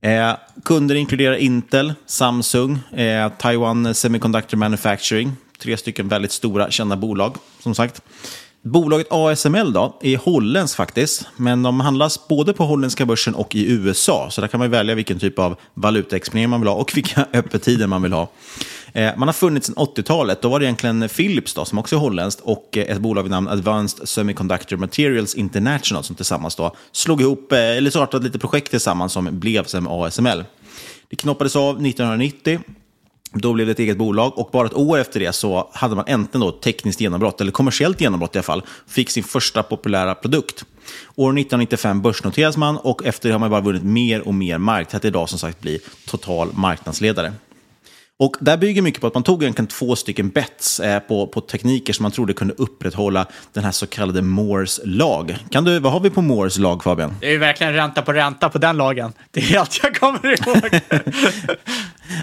[0.02, 0.34] Eh,
[0.64, 5.32] kunder inkluderar Intel, Samsung, eh, Taiwan Semiconductor Manufacturing.
[5.58, 8.02] Tre stycken väldigt stora kända bolag, som sagt.
[8.64, 13.72] Bolaget ASML då, är holländskt faktiskt, men de handlas både på holländska börsen och i
[13.72, 14.28] USA.
[14.32, 17.88] Så där kan man välja vilken typ av valutaexponering man vill ha och vilka öppettider
[17.88, 18.32] man vill ha.
[18.94, 20.42] Eh, man har funnits sedan 80-talet.
[20.42, 23.32] Då var det egentligen Philips, då, som också är holländskt, och eh, ett bolag vid
[23.32, 28.72] namn Advanced Semiconductor Materials International som tillsammans då slog ihop, eh, eller startade lite projekt
[28.72, 30.44] tillsammans som blev som ASML.
[31.10, 32.60] Det knoppades av 1990.
[33.34, 36.06] Då blev det ett eget bolag och bara ett år efter det så hade man
[36.08, 40.66] äntligen då tekniskt genombrott, eller kommersiellt genombrott i alla fall, fick sin första populära produkt.
[41.16, 44.88] År 1995 börsnoteras man och efter det har man bara vunnit mer och mer mark
[44.88, 47.34] till att idag som sagt bli total marknadsledare.
[48.22, 51.42] Och där bygger mycket på att man tog egentligen två stycken bets eh, på, på
[51.42, 55.38] tekniker som man trodde kunde upprätthålla den här så kallade Moores lag.
[55.50, 57.16] Kan du, vad har vi på Moores lag Fabian?
[57.22, 59.14] Det är verkligen ränta på ränta på den lagen.
[59.32, 60.82] Det är allt jag kommer ihåg.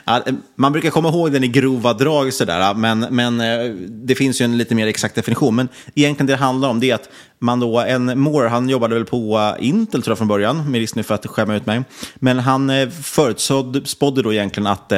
[0.07, 4.15] Eh, man brukar komma ihåg den i grova drag, sådär, eh, men, men eh, det
[4.15, 5.57] finns ju en lite mer exakt definition.
[5.57, 8.95] Men egentligen det det handlar om det är att man då, en Moore, han jobbade
[8.95, 11.83] väl på Intel tror jag från början, med risk nu för att skämma ut mig.
[12.15, 12.71] Men han
[13.03, 14.93] förutspådde då egentligen att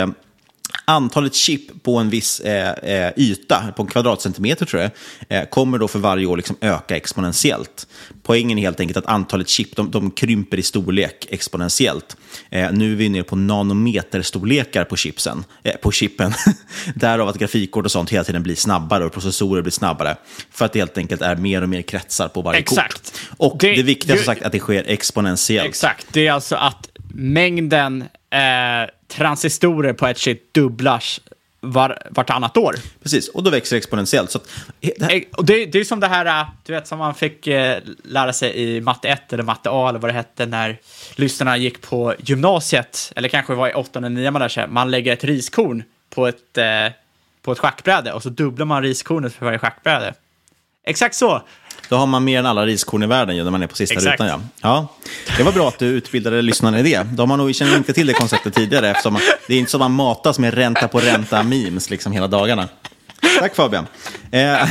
[0.90, 4.90] antalet chip på en viss eh, eh, yta, på en kvadratcentimeter tror jag,
[5.29, 7.87] eh, kommer då för varje år liksom öka exponentiellt.
[8.22, 12.16] Poängen är helt enkelt att antalet chip de, de krymper i storlek exponentiellt.
[12.50, 16.33] Eh, nu är vi nere på nanometerstorlekar på chipsen, eh, på chippen.
[16.94, 20.16] Därav att grafikkort och sånt hela tiden blir snabbare och processorer blir snabbare.
[20.50, 22.92] För att det helt enkelt är mer och mer kretsar på varje Exakt.
[22.92, 23.20] kort.
[23.37, 25.68] Och det, Det- viktiga som ju- sagt att det sker exponentiellt.
[25.68, 31.21] Exakt, det är alltså att mängden eh, transistorer på ett chip dubblas
[31.61, 32.75] var, vartannat år.
[33.03, 34.31] Precis, och då växer det exponentiellt.
[34.31, 34.49] Så att,
[34.81, 37.79] Eh, Och det, det är som det här, eh, du vet, som man fick eh,
[38.05, 40.79] lära sig i matte 1 eller matte A eller vad det hette när
[41.16, 44.69] lyssnarna gick på gymnasiet, eller kanske var i 8 eller 9 man lär sig.
[44.69, 45.83] Man lägger ett riskorn
[46.14, 46.64] på ett, eh,
[47.43, 50.14] på ett schackbräde och så dubblar man riskornet för varje schackbräde.
[50.87, 51.43] Exakt så.
[51.88, 53.95] Då har man mer än alla riskorn i världen ju, när man är på sista
[53.95, 54.21] Exakt.
[54.21, 54.29] rutan.
[54.29, 54.40] Ja.
[54.62, 54.88] Ja,
[55.37, 57.03] det var bra att du utbildade lyssnarna i det.
[57.12, 59.79] De har nog känner inte till det konceptet tidigare, eftersom man, det är inte som
[59.79, 62.69] man matas med ränta på ränta-memes liksom hela dagarna.
[63.38, 63.87] Tack Fabian.
[64.31, 64.69] Eh,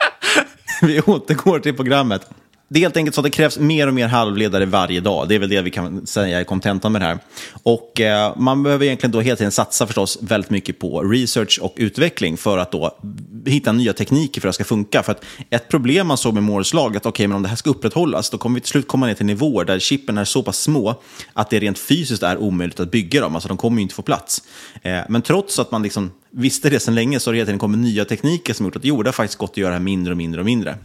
[0.82, 2.30] vi återgår till programmet.
[2.72, 5.28] Det är helt enkelt så att det krävs mer och mer halvledare varje dag.
[5.28, 7.18] Det är väl det vi kan säga är kontentan med det här.
[7.62, 11.74] Och eh, man behöver egentligen då hela tiden satsa förstås väldigt mycket på research och
[11.76, 12.98] utveckling för att då
[13.46, 15.02] hitta nya tekniker för att det ska funka.
[15.02, 17.56] För att ett problem man såg med Moores lag, att okay, men om det här
[17.56, 20.42] ska upprätthållas, då kommer vi till slut komma ner till nivåer där chippen är så
[20.42, 20.94] pass små
[21.32, 23.34] att det rent fysiskt är omöjligt att bygga dem.
[23.34, 24.42] Alltså de kommer ju inte få plats.
[24.82, 27.58] Eh, men trots att man liksom visste det sedan länge så har det hela tiden
[27.58, 29.84] kommit nya tekniker som gjort att jo, det har faktiskt gått att göra det här
[29.84, 30.78] mindre och mindre och mindre.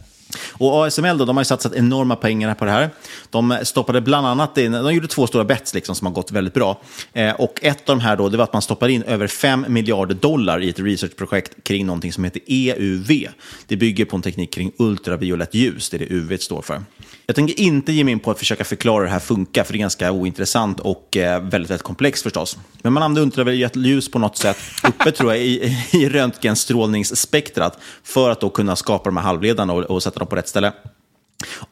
[0.52, 2.90] Och ASML då, de har ju satsat enorma pengar på det här.
[3.30, 6.54] De stoppade bland annat in, de gjorde två stora bets liksom, som har gått väldigt
[6.54, 6.80] bra.
[7.12, 9.64] Eh, och ett av de här då, det var att man stoppade in över 5
[9.68, 13.26] miljarder dollar i ett researchprojekt kring någonting som heter EUV.
[13.66, 16.82] Det bygger på en teknik kring ultraviolett ljus, det är det UV står för.
[17.26, 19.72] Jag tänker inte ge mig in på att försöka förklara hur det här funkar, för
[19.72, 22.58] det är ganska ointressant och eh, väldigt, väldigt komplext förstås.
[22.82, 28.30] Men man använder ultraviolett ljus på något sätt, uppe tror jag, i, i röntgenstrålningsspektrat, för
[28.30, 30.72] att då kunna skapa de här halvledarna och, och sätta dem på rätt ställe.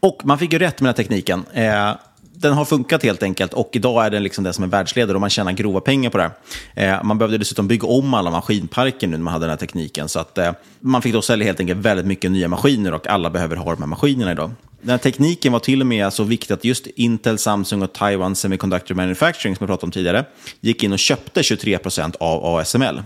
[0.00, 1.44] Och man fick ju rätt med den här tekniken.
[1.52, 1.92] Eh,
[2.38, 5.20] den har funkat helt enkelt och idag är den liksom den som är världsledare och
[5.20, 6.30] man tjänar grova pengar på det.
[6.74, 10.08] Eh, man behövde dessutom bygga om alla maskinparker nu när man hade den här tekniken.
[10.08, 13.30] Så att, eh, man fick då sälja helt enkelt väldigt mycket nya maskiner och alla
[13.30, 14.50] behöver ha de här maskinerna idag.
[14.80, 18.34] Den här tekniken var till och med så viktig att just Intel, Samsung och Taiwan
[18.34, 20.24] Semiconductor Manufacturing, som jag pratade om tidigare,
[20.60, 23.02] gick in och köpte 23 procent av ASML.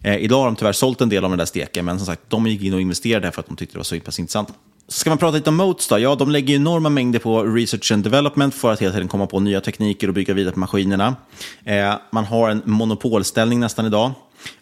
[0.00, 2.22] Eh, idag har de tyvärr sålt en del av den där steken, men som sagt,
[2.28, 4.48] de gick in och investerade för att de tyckte det var så pass intressant.
[4.88, 5.98] Ska man prata lite om Motes då?
[5.98, 9.40] Ja, de lägger enorma mängder på research and development för att hela tiden komma på
[9.40, 11.16] nya tekniker och bygga vidare på maskinerna.
[11.64, 14.12] Eh, man har en monopolställning nästan idag.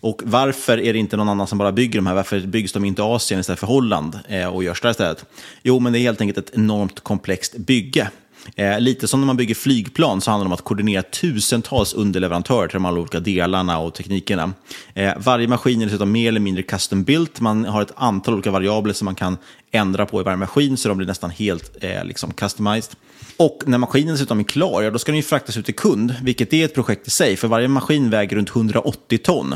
[0.00, 2.14] Och varför är det inte någon annan som bara bygger de här?
[2.14, 5.24] Varför byggs de inte i Asien istället för Holland eh, och görs där istället?
[5.62, 8.10] Jo, men det är helt enkelt ett enormt komplext bygge.
[8.56, 12.68] Eh, lite som när man bygger flygplan så handlar det om att koordinera tusentals underleverantörer
[12.68, 14.52] till de alla olika delarna och teknikerna.
[14.94, 17.40] Eh, varje maskin är dessutom mer eller mindre custom built.
[17.40, 19.38] Man har ett antal olika variabler som man kan
[19.70, 22.96] ändra på i varje maskin så de blir nästan helt eh, liksom customized.
[23.36, 26.14] Och när maskinen dessutom är klar, ja, då ska den ju fraktas ut till kund,
[26.22, 29.54] vilket är ett projekt i sig, för varje maskin väger runt 180 ton.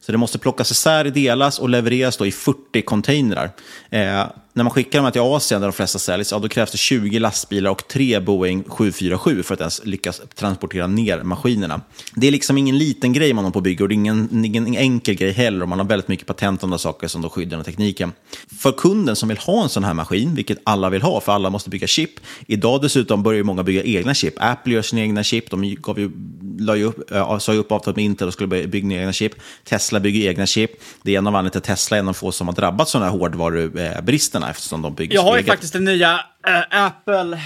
[0.00, 3.50] Så det måste plockas isär, delas och levereras då i 40 containrar.
[3.90, 4.24] Eh,
[4.56, 7.18] när man skickar dem till Asien, där de flesta säljs, ja, då krävs det 20
[7.18, 11.80] lastbilar och tre Boeing 747 för att ens lyckas transportera ner maskinerna.
[12.14, 14.76] Det är liksom ingen liten grej man har på bygge och det är ingen, ingen
[14.76, 15.62] enkel grej heller.
[15.62, 18.12] Och man har väldigt mycket patent om de saker som då skyddar den tekniken.
[18.58, 21.50] För kunden som vill ha en sån här maskin, vilket alla vill ha, för alla
[21.50, 22.10] måste bygga chip.
[22.46, 24.34] Idag dessutom börjar ju många bygga egna chip.
[24.36, 25.50] Apple gör sina egna chip.
[25.50, 26.10] De gav ju,
[26.58, 29.32] la ju upp, äh, sa ju upp avtalet med Intel och skulle bygga egna chip.
[29.64, 30.70] Tesla bygger egna chip.
[31.02, 32.94] Det är en av anledningarna till att Tesla är en av få som har drabbats
[32.94, 37.40] av de här hårdvarubristerna eftersom de bygger Jag har ju faktiskt den nya äh, Apple...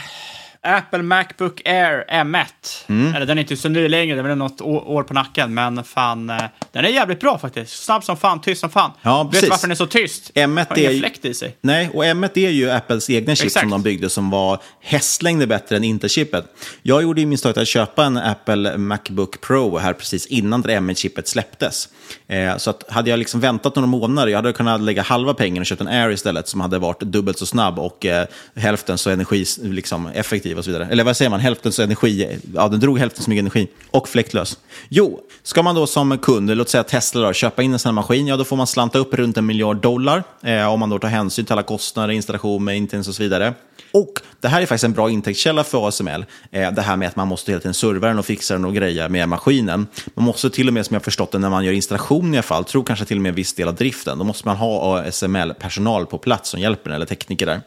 [0.63, 2.45] Apple Macbook Air M1.
[2.87, 3.15] Mm.
[3.15, 5.85] Eller den är inte så ny längre, den är väl något år på nacken, men
[5.85, 6.37] fan, eh,
[6.73, 7.85] den är jävligt bra faktiskt.
[7.85, 8.91] Snabb som fan, tyst som fan.
[9.03, 10.31] Ja, Vet du varför den är så tyst?
[10.35, 11.57] M1 Har ingen är- fläkt i sig.
[11.61, 13.63] Nej, och M1 är ju Apples egna chip Exakt.
[13.63, 16.45] som de byggde som var hästlängder bättre än Intel-chippet.
[16.83, 21.29] Jag gjorde ju misstaget att köpa en Apple Macbook Pro här precis innan det M1-chippet
[21.29, 21.89] släpptes.
[22.29, 25.61] Eh, så att hade jag liksom väntat några månader, jag hade kunnat lägga halva pengen
[25.61, 29.11] och köpt en Air istället som hade varit dubbelt så snabb och eh, hälften så
[29.11, 30.89] energieffektiv liksom, effektiv och så vidare.
[30.91, 31.41] Eller vad säger man?
[31.41, 34.59] Hälften så energi, ja den drog hälften så mycket energi och fläktlös.
[34.89, 37.95] Jo, ska man då som kund, låt säga Tesla, då, köpa in en sån här
[37.95, 40.99] maskin, ja då får man slanta upp runt en miljard dollar eh, om man då
[40.99, 43.55] tar hänsyn till alla kostnader, installation, maintenance och så vidare.
[43.93, 46.25] Och det här är faktiskt en bra intäktskälla för ASML.
[46.51, 48.75] Eh, det här med att man måste hela tiden serva den och fixa den och
[48.75, 49.87] greja med maskinen.
[50.15, 52.37] Man måste till och med, som jag har förstått det, när man gör installation i
[52.37, 54.57] alla fall, tror kanske till och med en viss del av driften, då måste man
[54.57, 57.61] ha ASML-personal på plats som hjälper en, eller tekniker där.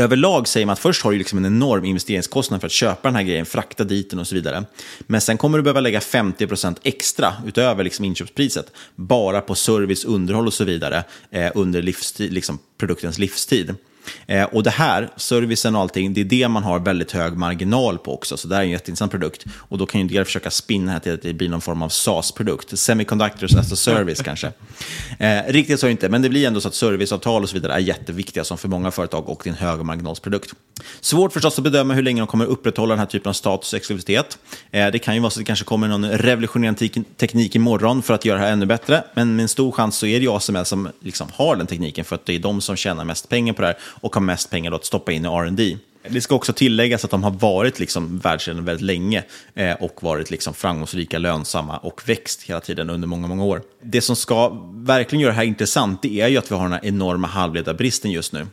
[0.00, 3.16] Överlag säger man att först har du liksom en enorm investeringskostnad för att köpa den
[3.16, 4.64] här grejen, frakta dit den och så vidare.
[5.00, 10.46] Men sen kommer du behöva lägga 50% extra utöver liksom inköpspriset, bara på service, underhåll
[10.46, 13.74] och så vidare eh, under livstid, liksom produktens livstid.
[14.26, 17.98] Eh, och det här, servicen och allting, det är det man har väldigt hög marginal
[17.98, 18.36] på också.
[18.36, 19.44] Så det här är en jätteintressant produkt.
[19.54, 21.88] Och då kan ju del försöka spinna här till att det blir någon form av
[21.88, 22.78] SaaS-produkt.
[22.78, 24.52] Semiconductors as a service kanske.
[25.18, 27.78] Eh, riktigt så inte, men det blir ändå så att serviceavtal och så vidare är
[27.78, 30.52] jätteviktiga som för många företag och det är en högmarginalsprodukt.
[31.00, 33.76] Svårt förstås att bedöma hur länge de kommer upprätthålla den här typen av status och
[33.76, 34.38] exklusivitet.
[34.70, 38.02] Eh, det kan ju vara så att det kanske kommer någon revolutionerande tek- teknik imorgon
[38.02, 39.04] för att göra det här ännu bättre.
[39.14, 42.04] Men med en stor chans så är det ju ASML som liksom har den tekniken
[42.04, 44.50] för att det är de som tjänar mest pengar på det här och har mest
[44.50, 45.76] pengar då att stoppa in i R&D.
[46.08, 50.30] Det ska också tilläggas att de har varit liksom världsledande väldigt länge eh, och varit
[50.30, 53.62] liksom framgångsrika, lönsamma och växt hela tiden under många, många år.
[53.82, 56.72] Det som ska verkligen göra det här intressant det är ju att vi har den
[56.72, 58.40] här enorma halvledarbristen just nu.
[58.40, 58.46] Eh,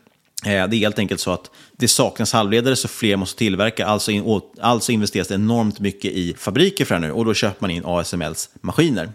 [0.44, 4.42] Det är helt enkelt så att det saknas halvledare så fler måste tillverka, alltså, in,
[4.62, 7.72] alltså investeras det enormt mycket i fabriker för det här nu och då köper man
[7.72, 9.10] in ASMLs maskiner.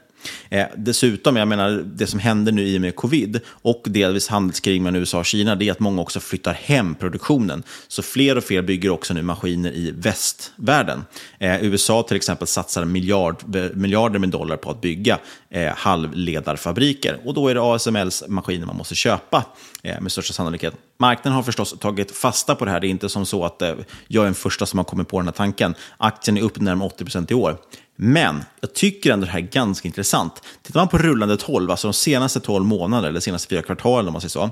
[0.49, 4.83] Eh, dessutom, jag menar, det som händer nu i och med covid och delvis handelskrig
[4.83, 7.63] mellan USA och Kina, det är att många också flyttar hem produktionen.
[7.89, 11.05] Så fler och fler bygger också nu maskiner i västvärlden.
[11.39, 15.19] Eh, USA till exempel satsar miljard, eh, miljarder med dollar på att bygga
[15.51, 17.19] eh, halvledarfabriker.
[17.25, 19.45] Och då är det ASMLs maskiner man måste köpa
[19.83, 20.75] eh, med största sannolikhet.
[20.99, 22.81] Marknaden har förstås tagit fasta på det här.
[22.81, 23.75] Det är inte som så att eh,
[24.09, 25.75] jag är den första som har kommit på den här tanken.
[25.97, 27.57] Aktien är upp närmare 80% i år.
[28.03, 30.43] Men jag tycker ändå det här är ganska intressant.
[30.63, 34.13] Tittar man på rullande 12, alltså de senaste 12 månaderna, eller senaste fyra kvartalen om
[34.13, 34.43] man säger så,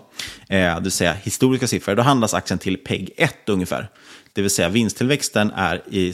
[0.49, 3.88] eh, det vill säga historiska siffror, då handlas aktien till PEG 1 ungefär.
[4.32, 6.12] Det vill säga vinsttillväxten är i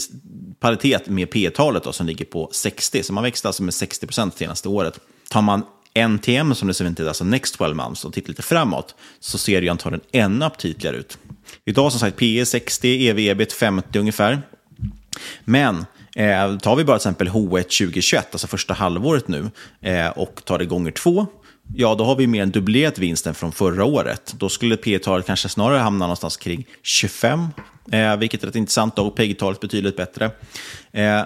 [0.60, 4.68] paritet med P-talet som ligger på 60, så man växte alltså med 60 procent senaste
[4.68, 5.00] året.
[5.30, 5.62] Tar man
[5.94, 9.60] NTM som det ser ut, alltså Next 12 Months, och tittar lite framåt, så ser
[9.60, 11.18] det ju antagligen ännu aptitligare ut.
[11.64, 14.42] Idag som sagt PE 60, EV ebit 50 ungefär.
[15.44, 19.50] Men Eh, tar vi bara till exempel H1 2021, alltså första halvåret nu,
[19.80, 21.26] eh, och tar det gånger två,
[21.74, 24.34] ja då har vi mer än dubblerat vinsten från förra året.
[24.38, 27.48] Då skulle P-talet kanske snarare hamna någonstans kring 25,
[27.92, 30.30] eh, vilket är rätt intressant, och PEG-talet betydligt bättre.
[30.92, 31.22] Eh,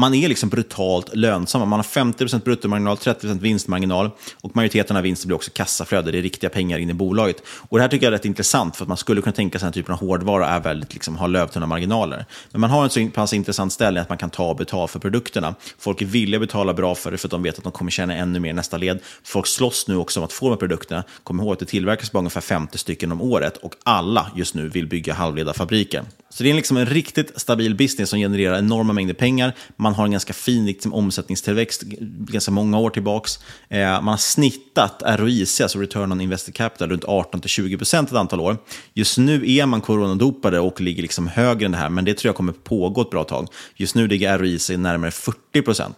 [0.00, 1.68] man är liksom brutalt lönsam.
[1.68, 6.10] Man har 50% bruttomarginal, 30% vinstmarginal och majoriteten av vinsten blir också kassaflöde.
[6.10, 7.42] Det är riktiga pengar in i bolaget.
[7.46, 9.66] Och Det här tycker jag är rätt intressant för att man skulle kunna tänka sig
[9.66, 12.26] att den typen av hårdvara är väldigt, liksom, har lövtunna marginaler.
[12.50, 14.98] Men man har en så pass intressant ställning att man kan ta och betala för
[14.98, 15.54] produkterna.
[15.78, 17.90] Folk är villiga att betala bra för det för att de vet att de kommer
[17.90, 18.98] tjäna ännu mer i nästa led.
[19.24, 21.04] Folk slåss nu också om att få de här produkterna.
[21.22, 24.68] Kom ihåg att det tillverkas bara ungefär 50 stycken om året och alla just nu
[24.68, 26.02] vill bygga halvledarfabriker.
[26.32, 29.54] Så det är liksom en riktigt stabil business som genererar enorma mängder pengar.
[29.76, 33.38] Man har en ganska fin liksom, omsättningstillväxt ganska många år tillbaks.
[33.68, 38.56] Eh, man har snittat ROIC, alltså return on invested capital, runt 18-20% ett antal år.
[38.94, 42.28] Just nu är man coronadopade och ligger liksom högre än det här, men det tror
[42.28, 43.48] jag kommer pågå ett bra tag.
[43.76, 45.92] Just nu ligger ROIC närmare 40%.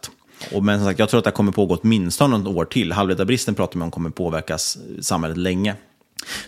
[0.53, 2.93] Och men som sagt, jag tror att det kommer pågå åtminstone något år till.
[2.93, 5.77] Halvledarbristen pratar man om kommer påverkas samhället länge.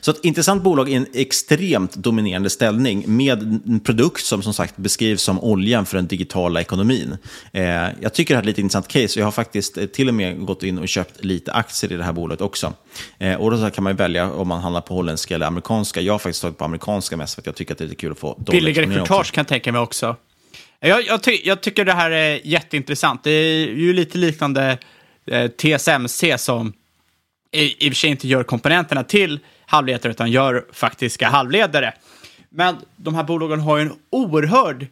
[0.00, 4.76] Så ett intressant bolag i en extremt dominerande ställning med en produkt som som sagt
[4.76, 7.16] beskrivs som oljan för den digitala ekonomin.
[7.52, 7.64] Eh,
[8.00, 9.18] jag tycker det här är ett lite intressant case.
[9.20, 12.04] Jag har faktiskt eh, till och med gått in och köpt lite aktier i det
[12.04, 12.72] här bolaget också.
[13.18, 16.00] Eh, och då kan man välja om man handlar på holländska eller amerikanska.
[16.00, 18.00] Jag har faktiskt tagit på amerikanska mest för att jag tycker att det är lite
[18.00, 20.16] kul att få Billigare courtage kan jag tänka mig också.
[20.80, 23.24] Jag, jag, ty jag, tycker det här är jätteintressant.
[23.24, 24.78] Det är ju lite liknande
[25.26, 26.72] eh, TSMC som
[27.52, 31.94] i, i och för sig inte gör komponenterna till halvledare utan gör faktiska halvledare.
[32.48, 34.86] Men de här bolagen har ju en oerhörd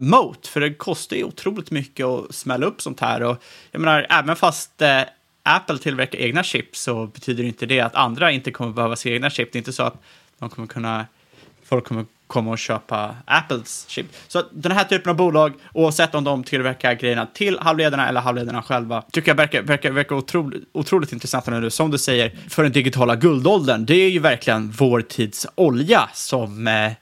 [0.00, 3.22] moat, för det kostar ju otroligt mycket att smälla upp sånt här.
[3.22, 5.02] Och jag menar, även fast eh,
[5.42, 9.30] Apple tillverkar egna chip så betyder inte det att andra inte kommer behöva se egna
[9.30, 9.52] chip.
[9.52, 10.02] Det är inte så att
[10.38, 11.06] de kommer kunna,
[11.64, 12.04] folk kommer
[12.34, 14.06] komma och köpa Apples chip.
[14.28, 18.62] Så den här typen av bolag, oavsett om de tillverkar grejerna till halvledarna eller halvledarna
[18.62, 21.70] själva, tycker jag verkar, verkar, verkar otroligt, otroligt intressanta nu.
[21.70, 26.66] Som du säger, för den digitala guldåldern, det är ju verkligen vår tids olja som
[26.66, 26.92] eh,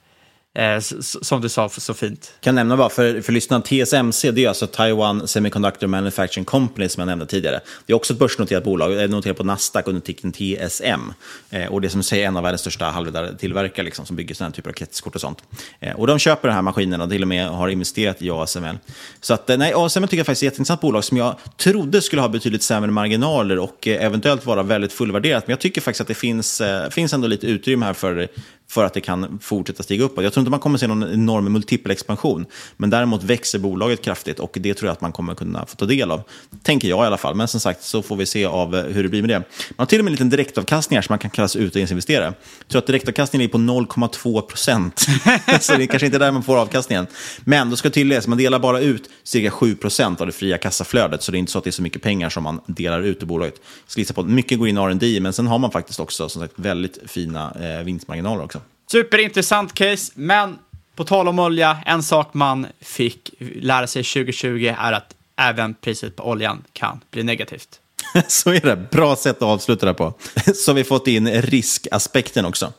[0.54, 0.80] Eh,
[1.22, 2.32] som du sa så fint.
[2.34, 6.88] Jag Kan nämna bara för, för lyssnarna, TSMC det är alltså Taiwan Semiconductor Manufacturing Company
[6.88, 7.60] som jag nämnde tidigare.
[7.86, 11.12] Det är också ett börsnoterat bolag, det är noterat på Nasdaq under ticken TSM.
[11.50, 14.52] Eh, och det är som säger en av världens största halvledartillverkare liksom, som bygger sådana
[14.52, 15.38] typer av kretskort och sånt.
[15.80, 18.78] Eh, och de köper de här maskinerna och till och med har investerat i ASML.
[19.20, 22.02] Så att, eh, nej, ASML tycker jag faktiskt är ett jätteintressant bolag som jag trodde
[22.02, 25.46] skulle ha betydligt sämre marginaler och eh, eventuellt vara väldigt fullvärderat.
[25.46, 28.28] Men jag tycker faktiskt att det finns, eh, finns ändå lite utrymme här för
[28.72, 30.24] för att det kan fortsätta stiga uppåt.
[30.24, 32.46] Jag tror inte man kommer se någon enorm multipelexpansion,
[32.76, 35.84] men däremot växer bolaget kraftigt och det tror jag att man kommer kunna få ta
[35.84, 36.22] del av.
[36.62, 39.02] Tänker jag i alla fall, men som sagt så får vi se av eh, hur
[39.02, 39.38] det blir med det.
[39.38, 39.44] Man
[39.76, 42.34] har till och med en liten direktavkastning här som man kan kalla sig utdelningsinvesterare.
[42.58, 44.98] Jag tror att direktavkastningen ligger på 0,2 procent,
[45.60, 47.06] så det är kanske inte där man får avkastningen.
[47.44, 51.22] Men då ska tilläggas, man delar bara ut cirka 7 procent av det fria kassaflödet,
[51.22, 53.22] så det är inte så att det är så mycket pengar som man delar ut
[53.22, 53.54] ur bolaget.
[53.96, 56.42] Jag ska på mycket går in i R&D, men sen har man faktiskt också som
[56.42, 58.61] sagt, väldigt fina eh, vinstmarginaler också.
[58.92, 60.58] Superintressant case, men
[60.96, 66.16] på tal om olja, en sak man fick lära sig 2020 är att även priset
[66.16, 67.80] på oljan kan bli negativt.
[68.28, 68.76] Så är det.
[68.76, 70.14] Bra sätt att avsluta det på.
[70.54, 72.72] Så har vi fått in riskaspekten också.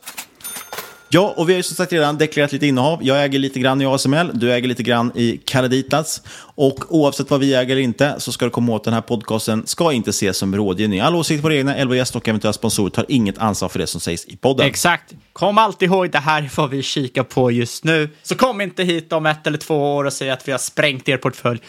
[1.14, 2.98] Ja, och vi har ju som sagt redan deklarerat lite innehav.
[3.02, 6.22] Jag äger lite grann i ASML, du äger lite grann i Caraditas.
[6.54, 9.66] Och oavsett vad vi äger eller inte så ska du komma åt den här podcasten
[9.66, 11.00] ska inte ses som rådgivning.
[11.00, 14.00] All åsikt på egna, 11 gäster och eventuella sponsorer tar inget ansvar för det som
[14.00, 14.66] sägs i podden.
[14.66, 15.14] Exakt.
[15.32, 18.08] Kom alltid ihåg, det här är vad vi kikar på just nu.
[18.22, 21.08] Så kom inte hit om ett eller två år och säg att vi har sprängt
[21.08, 21.60] er portfölj.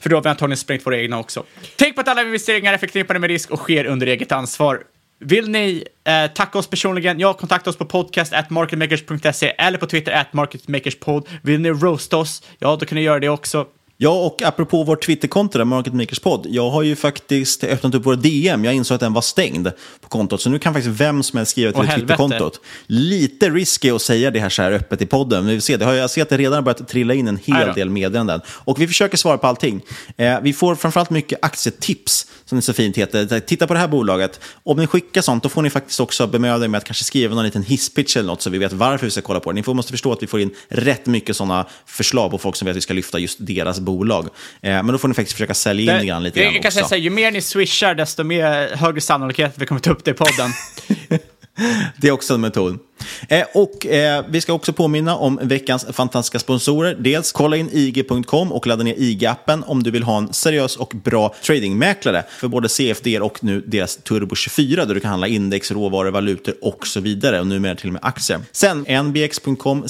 [0.00, 1.44] För då har vi antagligen sprängt våra egna också.
[1.76, 4.80] Tänk på att alla investeringar är förknippade med risk och sker under eget ansvar.
[5.20, 7.20] Vill ni eh, tacka oss personligen?
[7.20, 11.28] Ja, kontakta oss på podcast at marketmakers.se eller på Twitter at marketmakerspod.
[11.42, 12.42] Vill ni roasta oss?
[12.58, 13.66] Ja, då kan ni göra det också.
[14.00, 16.46] Ja, och apropå vårt Twitterkonto, där, Market Makers podd.
[16.50, 18.64] Jag har ju faktiskt öppnat upp vår DM.
[18.64, 19.68] Jag insåg att den var stängd
[20.00, 20.40] på kontot.
[20.40, 22.60] Så nu kan faktiskt vem som helst skriva till Åh, Twitterkontot.
[22.86, 25.44] Lite risky att säga det här så här öppet i podden.
[25.44, 25.76] Men vi får se.
[25.76, 28.40] Det har, jag ser att det redan har börjat trilla in en hel del meddelanden.
[28.48, 29.80] Och vi försöker svara på allting.
[30.16, 33.40] Eh, vi får framförallt mycket aktietips, som det så fint heter.
[33.40, 34.40] Titta på det här bolaget.
[34.62, 37.34] Om ni skickar sånt, då får ni faktiskt också bemöda er med att kanske skriva
[37.34, 39.54] någon liten hisspitch eller något så vi vet varför vi ska kolla på det.
[39.54, 42.66] Ni får, måste förstå att vi får in rätt mycket sådana förslag på folk som
[42.66, 44.24] vet att vi ska lyfta just deras bolag.
[44.62, 46.72] Eh, men då får ni faktiskt försöka sälja in det grann lite grann jag kan
[46.72, 46.88] säga också.
[46.88, 50.04] så här, ju mer ni swishar, desto mer högre sannolikhet att vi kommer ta upp
[50.04, 50.50] det i podden.
[51.96, 52.78] Det är också en metod.
[53.28, 56.96] Eh, och eh, Vi ska också påminna om veckans fantastiska sponsorer.
[56.98, 60.92] Dels kolla in IG.com och ladda ner IG-appen om du vill ha en seriös och
[61.04, 65.70] bra tradingmäklare för både CFD och nu deras Turbo 24 där du kan handla index,
[65.70, 68.40] råvaror, valutor och så vidare och numera till och med aktier.
[68.52, 69.84] Sen nbx.com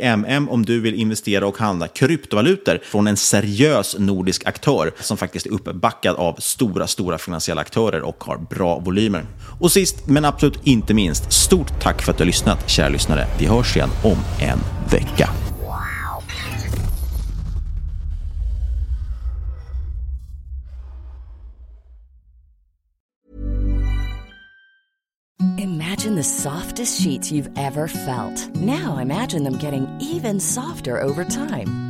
[0.00, 5.46] mm om du vill investera och handla kryptovalutor från en seriös nordisk aktör som faktiskt
[5.46, 9.24] är uppbackad av stora, stora finansiella aktörer och har bra volymer.
[9.60, 13.26] Och sist men absolut inte minst, stort tack för att du har lyssnat, kära lyssnare.
[13.38, 14.58] Vi hörs igen om en
[14.90, 15.30] vecka.
[25.58, 28.54] Imagine the softest sheets you've ever felt.
[28.54, 31.89] Now imagine them getting even softer over time.